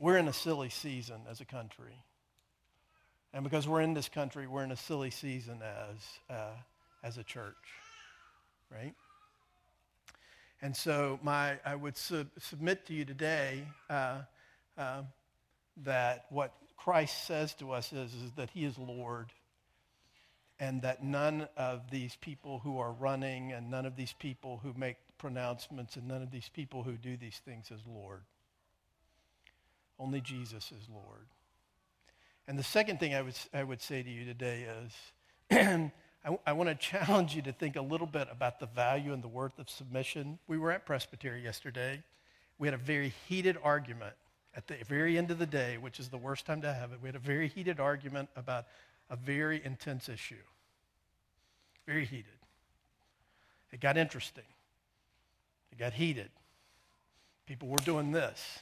We're 0.00 0.18
in 0.18 0.26
a 0.26 0.32
silly 0.32 0.68
season 0.68 1.20
as 1.30 1.40
a 1.40 1.44
country. 1.44 2.02
And 3.34 3.44
because 3.44 3.66
we're 3.66 3.80
in 3.80 3.94
this 3.94 4.08
country, 4.08 4.46
we're 4.46 4.64
in 4.64 4.72
a 4.72 4.76
silly 4.76 5.10
season 5.10 5.60
as, 5.62 6.36
uh, 6.36 6.52
as 7.02 7.16
a 7.16 7.24
church, 7.24 7.56
right? 8.70 8.94
And 10.60 10.76
so 10.76 11.18
my, 11.22 11.58
I 11.64 11.74
would 11.74 11.96
sub- 11.96 12.30
submit 12.38 12.86
to 12.86 12.94
you 12.94 13.04
today 13.04 13.64
uh, 13.88 14.18
uh, 14.76 15.02
that 15.84 16.26
what 16.28 16.52
Christ 16.76 17.26
says 17.26 17.54
to 17.54 17.72
us 17.72 17.92
is, 17.92 18.12
is 18.12 18.32
that 18.36 18.50
he 18.50 18.64
is 18.64 18.76
Lord 18.78 19.32
and 20.60 20.82
that 20.82 21.02
none 21.02 21.48
of 21.56 21.90
these 21.90 22.16
people 22.20 22.60
who 22.60 22.78
are 22.78 22.92
running 22.92 23.52
and 23.52 23.70
none 23.70 23.86
of 23.86 23.96
these 23.96 24.12
people 24.12 24.60
who 24.62 24.72
make 24.76 24.96
pronouncements 25.18 25.96
and 25.96 26.06
none 26.06 26.22
of 26.22 26.30
these 26.30 26.48
people 26.48 26.82
who 26.82 26.92
do 26.92 27.16
these 27.16 27.40
things 27.44 27.70
is 27.70 27.80
Lord. 27.86 28.22
Only 29.98 30.20
Jesus 30.20 30.70
is 30.70 30.88
Lord. 30.88 31.26
And 32.48 32.58
the 32.58 32.62
second 32.62 32.98
thing 32.98 33.14
I 33.14 33.22
would, 33.22 33.34
I 33.54 33.62
would 33.62 33.80
say 33.80 34.02
to 34.02 34.10
you 34.10 34.24
today 34.24 34.66
is 34.84 35.90
I, 36.24 36.38
I 36.46 36.52
want 36.52 36.68
to 36.68 36.74
challenge 36.74 37.34
you 37.34 37.42
to 37.42 37.52
think 37.52 37.76
a 37.76 37.82
little 37.82 38.06
bit 38.06 38.28
about 38.30 38.60
the 38.60 38.66
value 38.66 39.12
and 39.12 39.22
the 39.22 39.28
worth 39.28 39.58
of 39.58 39.68
submission. 39.68 40.38
We 40.46 40.58
were 40.58 40.70
at 40.70 40.86
Presbytery 40.86 41.42
yesterday. 41.42 42.02
We 42.58 42.68
had 42.68 42.74
a 42.74 42.78
very 42.78 43.12
heated 43.28 43.58
argument 43.62 44.14
at 44.54 44.66
the 44.66 44.76
very 44.86 45.18
end 45.18 45.30
of 45.30 45.38
the 45.38 45.46
day, 45.46 45.78
which 45.78 45.98
is 45.98 46.08
the 46.08 46.18
worst 46.18 46.46
time 46.46 46.60
to 46.62 46.72
have 46.72 46.92
it. 46.92 46.98
We 47.02 47.08
had 47.08 47.16
a 47.16 47.20
very 47.20 47.48
heated 47.48 47.80
argument 47.80 48.28
about 48.36 48.66
a 49.10 49.16
very 49.16 49.64
intense 49.64 50.08
issue. 50.08 50.34
Very 51.86 52.04
heated. 52.04 52.26
It 53.72 53.80
got 53.80 53.96
interesting. 53.96 54.44
It 55.72 55.78
got 55.78 55.94
heated. 55.94 56.30
People 57.46 57.68
were 57.68 57.78
doing 57.78 58.12
this. 58.12 58.60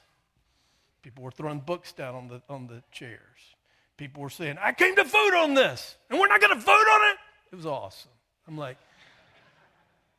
People 1.02 1.24
were 1.24 1.30
throwing 1.30 1.60
books 1.60 1.92
down 1.92 2.14
on 2.14 2.28
the, 2.28 2.42
on 2.48 2.66
the 2.66 2.82
chairs. 2.92 3.56
People 4.00 4.22
were 4.22 4.30
saying, 4.30 4.56
I 4.58 4.72
came 4.72 4.96
to 4.96 5.04
vote 5.04 5.34
on 5.34 5.52
this, 5.52 5.94
and 6.08 6.18
we're 6.18 6.26
not 6.26 6.40
going 6.40 6.58
to 6.58 6.64
vote 6.64 6.72
on 6.72 7.10
it. 7.10 7.16
It 7.52 7.56
was 7.56 7.66
awesome. 7.66 8.10
I'm 8.48 8.56
like, 8.56 8.78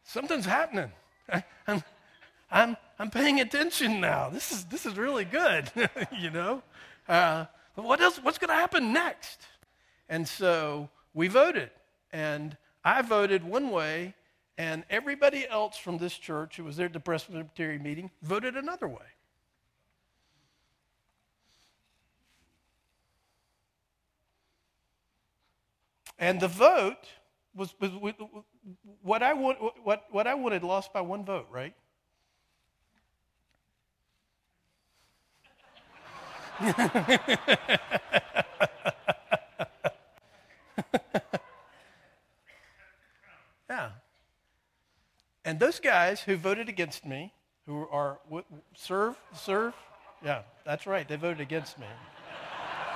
something's 0.03 0.45
happening. 0.45 0.91
I, 1.27 1.43
I'm, 1.65 1.83
I'm, 2.51 2.77
I'm 2.99 3.09
paying 3.09 3.39
attention 3.39 3.99
now. 3.99 4.29
This 4.29 4.51
is, 4.51 4.65
this 4.65 4.85
is 4.85 4.97
really 4.97 5.25
good, 5.25 5.71
you 6.15 6.29
know? 6.29 6.61
Uh, 7.09 7.45
what 7.73 7.99
else, 8.01 8.19
what's 8.21 8.37
going 8.37 8.49
to 8.49 8.53
happen 8.53 8.93
next? 8.93 9.39
And 10.07 10.27
so 10.27 10.87
we 11.15 11.27
voted. 11.27 11.71
And 12.13 12.55
I 12.85 13.01
voted 13.01 13.43
one 13.43 13.71
way, 13.71 14.13
and 14.59 14.83
everybody 14.91 15.47
else 15.49 15.75
from 15.75 15.97
this 15.97 16.13
church 16.13 16.57
who 16.57 16.65
was 16.65 16.77
there 16.77 16.85
at 16.85 16.93
the 16.93 16.99
Presbytery 16.99 17.79
meeting 17.79 18.11
voted 18.21 18.55
another 18.55 18.87
way. 18.87 19.07
And 26.21 26.39
the 26.39 26.47
vote 26.47 27.09
was, 27.55 27.73
was, 27.79 27.89
was 27.93 28.13
what, 29.01 29.23
I 29.23 29.33
want, 29.33 29.57
what, 29.83 30.05
what 30.11 30.27
I 30.27 30.35
wanted 30.35 30.63
lost 30.63 30.93
by 30.93 31.01
one 31.01 31.25
vote, 31.25 31.47
right? 31.49 31.73
yeah. 43.67 43.89
And 45.43 45.59
those 45.59 45.79
guys 45.79 46.21
who 46.21 46.37
voted 46.37 46.69
against 46.69 47.03
me, 47.03 47.33
who 47.65 47.87
are 47.91 48.19
serve, 48.75 49.15
serve, 49.33 49.73
yeah, 50.23 50.43
that's 50.67 50.85
right, 50.85 51.07
they 51.07 51.15
voted 51.15 51.41
against 51.41 51.79
me. 51.79 51.87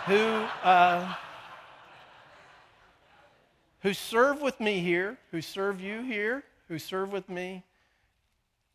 who, 0.06 0.14
uh, 0.14 1.12
who 3.86 3.94
serve 3.94 4.42
with 4.42 4.60
me 4.60 4.80
here, 4.80 5.16
who 5.30 5.44
serve 5.44 5.80
you 5.80 6.02
here, 6.02 6.44
who 6.68 6.80
serve 6.80 7.12
with 7.12 7.30
me, 7.30 7.62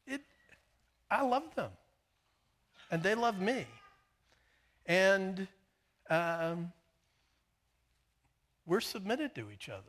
it, 0.06 0.20
I 1.10 1.22
love 1.22 1.52
them. 1.56 1.72
And 2.92 3.02
they 3.02 3.16
love 3.16 3.40
me. 3.40 3.66
And 4.86 5.48
um, 6.08 6.70
we're 8.66 8.78
submitted 8.78 9.34
to 9.34 9.50
each 9.50 9.68
other. 9.68 9.82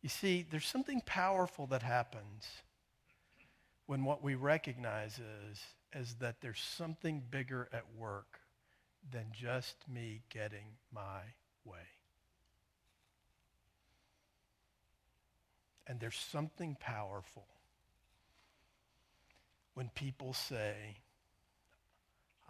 You 0.00 0.08
see, 0.08 0.46
there's 0.50 0.66
something 0.66 1.02
powerful 1.04 1.66
that 1.66 1.82
happens 1.82 2.48
when 3.86 4.04
what 4.04 4.22
we 4.22 4.34
recognize 4.34 5.18
is 5.50 5.60
is 5.94 6.14
that 6.16 6.36
there's 6.40 6.60
something 6.60 7.22
bigger 7.30 7.68
at 7.72 7.84
work 7.96 8.40
than 9.12 9.26
just 9.32 9.76
me 9.88 10.22
getting 10.30 10.76
my 10.92 11.20
way. 11.64 11.76
And 15.86 16.00
there's 16.00 16.18
something 16.18 16.76
powerful 16.80 17.46
when 19.74 19.90
people 19.90 20.32
say, 20.32 20.96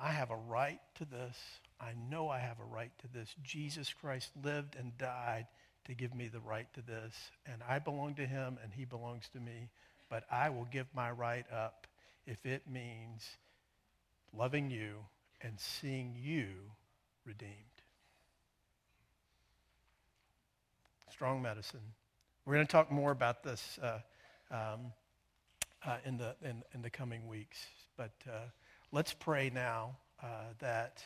I 0.00 0.10
have 0.12 0.30
a 0.30 0.36
right 0.36 0.80
to 0.96 1.04
this. 1.04 1.36
I 1.80 1.92
know 2.08 2.28
I 2.28 2.38
have 2.38 2.60
a 2.60 2.64
right 2.64 2.92
to 3.00 3.08
this. 3.08 3.34
Jesus 3.42 3.92
Christ 3.92 4.30
lived 4.42 4.76
and 4.76 4.96
died 4.96 5.46
to 5.86 5.94
give 5.94 6.14
me 6.14 6.28
the 6.28 6.40
right 6.40 6.72
to 6.74 6.82
this. 6.82 7.14
And 7.46 7.62
I 7.68 7.78
belong 7.78 8.14
to 8.14 8.26
him 8.26 8.58
and 8.62 8.72
he 8.72 8.84
belongs 8.84 9.28
to 9.32 9.40
me. 9.40 9.70
But 10.08 10.24
I 10.30 10.50
will 10.50 10.66
give 10.70 10.86
my 10.94 11.10
right 11.10 11.46
up 11.52 11.86
if 12.26 12.44
it 12.46 12.62
means 12.70 13.24
loving 14.36 14.70
you 14.70 14.96
and 15.42 15.58
seeing 15.58 16.14
you 16.20 16.46
redeemed. 17.24 17.52
Strong 21.10 21.42
medicine. 21.42 21.80
We're 22.44 22.54
going 22.54 22.66
to 22.66 22.72
talk 22.72 22.90
more 22.90 23.12
about 23.12 23.42
this 23.42 23.78
uh, 23.82 23.98
um, 24.50 24.92
uh, 25.86 25.96
in, 26.04 26.18
the, 26.18 26.34
in, 26.42 26.62
in, 26.74 26.82
the 26.82 26.90
coming 26.90 27.26
weeks. 27.28 27.58
But 27.96 28.12
uh, 28.28 28.48
let's 28.90 29.14
pray 29.14 29.50
now 29.54 29.96
uh, 30.22 30.26
that 30.58 31.02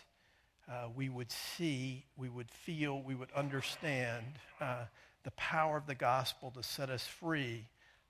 uh, 0.68 0.88
we 0.94 1.08
would 1.08 1.30
see, 1.30 2.04
we 2.16 2.28
would 2.28 2.50
feel, 2.50 3.02
we 3.02 3.14
would 3.14 3.30
understand 3.32 4.24
uh, 4.60 4.84
the 5.24 5.30
power 5.32 5.76
of 5.76 5.86
the 5.86 5.94
gospel 5.94 6.50
to 6.52 6.62
set 6.62 6.90
us 6.90 7.06
free 7.06 7.66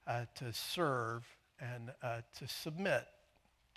to 0.08 0.52
serve 0.52 1.24
and 1.60 1.92
to 2.38 2.48
submit 2.48 3.06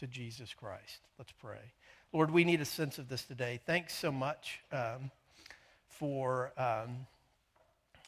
to 0.01 0.07
Jesus 0.07 0.53
Christ. 0.53 0.99
Let's 1.19 1.31
pray. 1.31 1.59
Lord, 2.11 2.31
we 2.31 2.43
need 2.43 2.59
a 2.59 2.65
sense 2.65 2.97
of 2.97 3.07
this 3.07 3.23
today. 3.23 3.59
Thanks 3.65 3.93
so 3.93 4.11
much 4.11 4.59
um, 4.71 5.11
for, 5.87 6.51
um, 6.57 7.05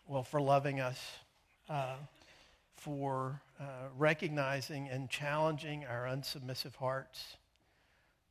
well, 0.08 0.24
for 0.24 0.42
loving 0.42 0.80
us, 0.80 1.00
uh, 1.70 1.96
for 2.76 3.40
uh, 3.60 3.64
recognizing 3.96 4.90
and 4.90 5.10
challenging 5.10 5.86
our 5.86 6.06
unsubmissive 6.06 6.76
hearts. 6.76 7.38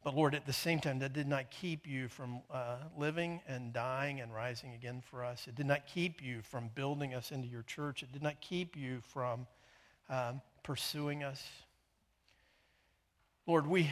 But 0.02 0.16
Lord, 0.16 0.34
at 0.34 0.44
the 0.44 0.52
same 0.52 0.80
time, 0.80 0.98
that 0.98 1.12
did 1.12 1.28
not 1.28 1.50
keep 1.50 1.86
you 1.86 2.08
from 2.08 2.40
uh, 2.50 2.78
living 2.98 3.40
and 3.46 3.72
dying 3.72 4.20
and 4.20 4.34
rising 4.34 4.74
again 4.74 5.00
for 5.08 5.24
us. 5.24 5.46
It 5.46 5.54
did 5.54 5.66
not 5.66 5.86
keep 5.86 6.20
you 6.20 6.42
from 6.42 6.68
building 6.74 7.14
us 7.14 7.30
into 7.30 7.46
your 7.46 7.62
church. 7.62 8.02
It 8.02 8.12
did 8.12 8.22
not 8.22 8.40
keep 8.40 8.76
you 8.76 9.00
from 9.12 9.46
um, 10.08 10.40
pursuing 10.62 11.24
us. 11.24 11.42
Lord, 13.46 13.66
we, 13.66 13.90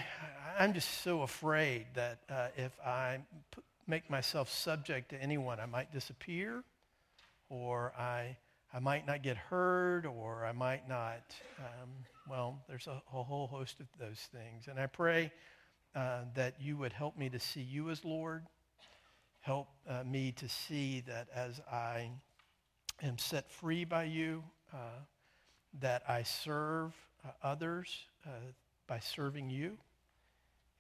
I'm 0.59 0.73
just 0.75 1.03
so 1.03 1.23
afraid 1.23 1.87
that 1.95 2.21
uh, 2.29 2.49
if 2.57 2.73
I 2.85 3.19
p- 3.55 3.63
make 3.87 4.09
myself 4.09 4.49
subject 4.49 5.11
to 5.11 5.21
anyone, 5.21 5.59
I 5.59 5.67
might 5.67 5.93
disappear, 5.93 6.63
or 7.49 7.93
I, 7.99 8.37
I 8.73 8.79
might 8.79 9.07
not 9.07 9.23
get 9.23 9.37
heard, 9.37 10.07
or 10.07 10.47
I 10.47 10.53
might 10.53 10.89
not, 10.89 11.35
um, 11.59 11.91
well, 12.29 12.63
there's 12.69 12.87
a, 12.87 13.03
a, 13.13 13.23
whole 13.25 13.49
host 13.49 13.81
of 13.81 13.87
those 13.99 14.29
things. 14.33 14.69
And 14.69 14.79
I 14.79 14.87
pray 14.87 15.33
uh, 15.97 16.21
that 16.35 16.55
you 16.61 16.77
would 16.77 16.93
help 16.93 17.19
me 17.19 17.29
to 17.31 17.41
see 17.41 17.63
you 17.63 17.91
as 17.91 18.05
Lord, 18.05 18.47
help 19.41 19.69
uh, 19.89 20.05
me 20.05 20.31
to 20.33 20.49
see 20.49 21.03
that 21.09 21.27
as 21.35 21.61
I 21.71 22.11
am 23.03 23.19
set 23.19 23.51
free 23.51 23.85
by 23.85 24.05
you, 24.05 24.45
uh, 24.73 25.01
that 25.79 26.03
I 26.09 26.23
serve 26.23 26.93
uh, 27.25 27.31
others 27.43 27.95
uh, 28.27 28.31
by 28.87 28.99
serving 28.99 29.51
you. 29.51 29.77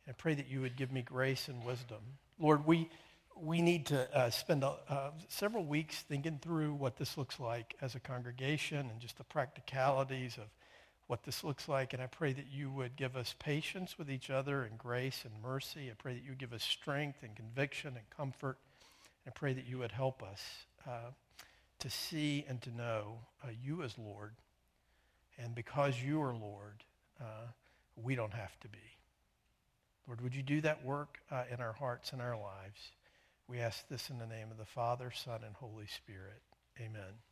And 0.04 0.08
I 0.08 0.12
pray 0.12 0.34
that 0.34 0.48
you 0.48 0.60
would 0.62 0.76
give 0.76 0.90
me 0.90 1.02
grace 1.02 1.48
and 1.48 1.64
wisdom. 1.64 2.00
Lord, 2.38 2.66
we, 2.66 2.90
we 3.36 3.62
need 3.62 3.86
to 3.86 4.16
uh, 4.16 4.30
spend 4.30 4.64
several 5.28 5.64
weeks 5.64 6.00
thinking 6.02 6.38
through 6.42 6.74
what 6.74 6.96
this 6.96 7.16
looks 7.16 7.38
like 7.38 7.76
as 7.80 7.94
a 7.94 8.00
congregation 8.00 8.90
and 8.90 9.00
just 9.00 9.16
the 9.18 9.24
practicalities 9.24 10.36
of 10.36 10.44
what 11.06 11.24
this 11.24 11.42
looks 11.42 11.68
like. 11.68 11.92
And 11.92 12.00
I 12.00 12.06
pray 12.06 12.32
that 12.32 12.46
you 12.52 12.70
would 12.70 12.96
give 12.96 13.16
us 13.16 13.34
patience 13.38 13.98
with 13.98 14.10
each 14.10 14.30
other 14.30 14.62
and 14.62 14.78
grace 14.78 15.24
and 15.24 15.42
mercy. 15.42 15.90
I 15.90 15.94
pray 15.98 16.14
that 16.14 16.22
you 16.22 16.34
give 16.34 16.52
us 16.52 16.62
strength 16.62 17.22
and 17.22 17.34
conviction 17.34 17.96
and 17.96 18.08
comfort. 18.16 18.58
I 19.26 19.30
pray 19.30 19.52
that 19.52 19.66
you 19.66 19.78
would 19.78 19.92
help 19.92 20.22
us 20.22 20.40
uh, 20.86 21.10
to 21.80 21.90
see 21.90 22.44
and 22.48 22.62
to 22.62 22.70
know 22.70 23.18
uh, 23.42 23.48
you 23.62 23.82
as 23.82 23.98
Lord. 23.98 24.34
And 25.42 25.54
because 25.54 26.00
you 26.02 26.20
are 26.22 26.34
Lord, 26.34 26.84
uh, 27.20 27.48
we 27.96 28.14
don't 28.14 28.34
have 28.34 28.58
to 28.60 28.68
be. 28.68 28.78
Lord, 30.06 30.20
would 30.20 30.34
you 30.34 30.42
do 30.42 30.60
that 30.62 30.84
work 30.84 31.18
uh, 31.30 31.44
in 31.52 31.60
our 31.60 31.72
hearts 31.72 32.12
and 32.12 32.20
our 32.20 32.36
lives? 32.36 32.92
We 33.48 33.58
ask 33.58 33.88
this 33.88 34.10
in 34.10 34.18
the 34.18 34.26
name 34.26 34.50
of 34.50 34.58
the 34.58 34.64
Father, 34.64 35.10
Son, 35.14 35.40
and 35.44 35.54
Holy 35.54 35.86
Spirit. 35.86 36.42
Amen. 36.78 37.29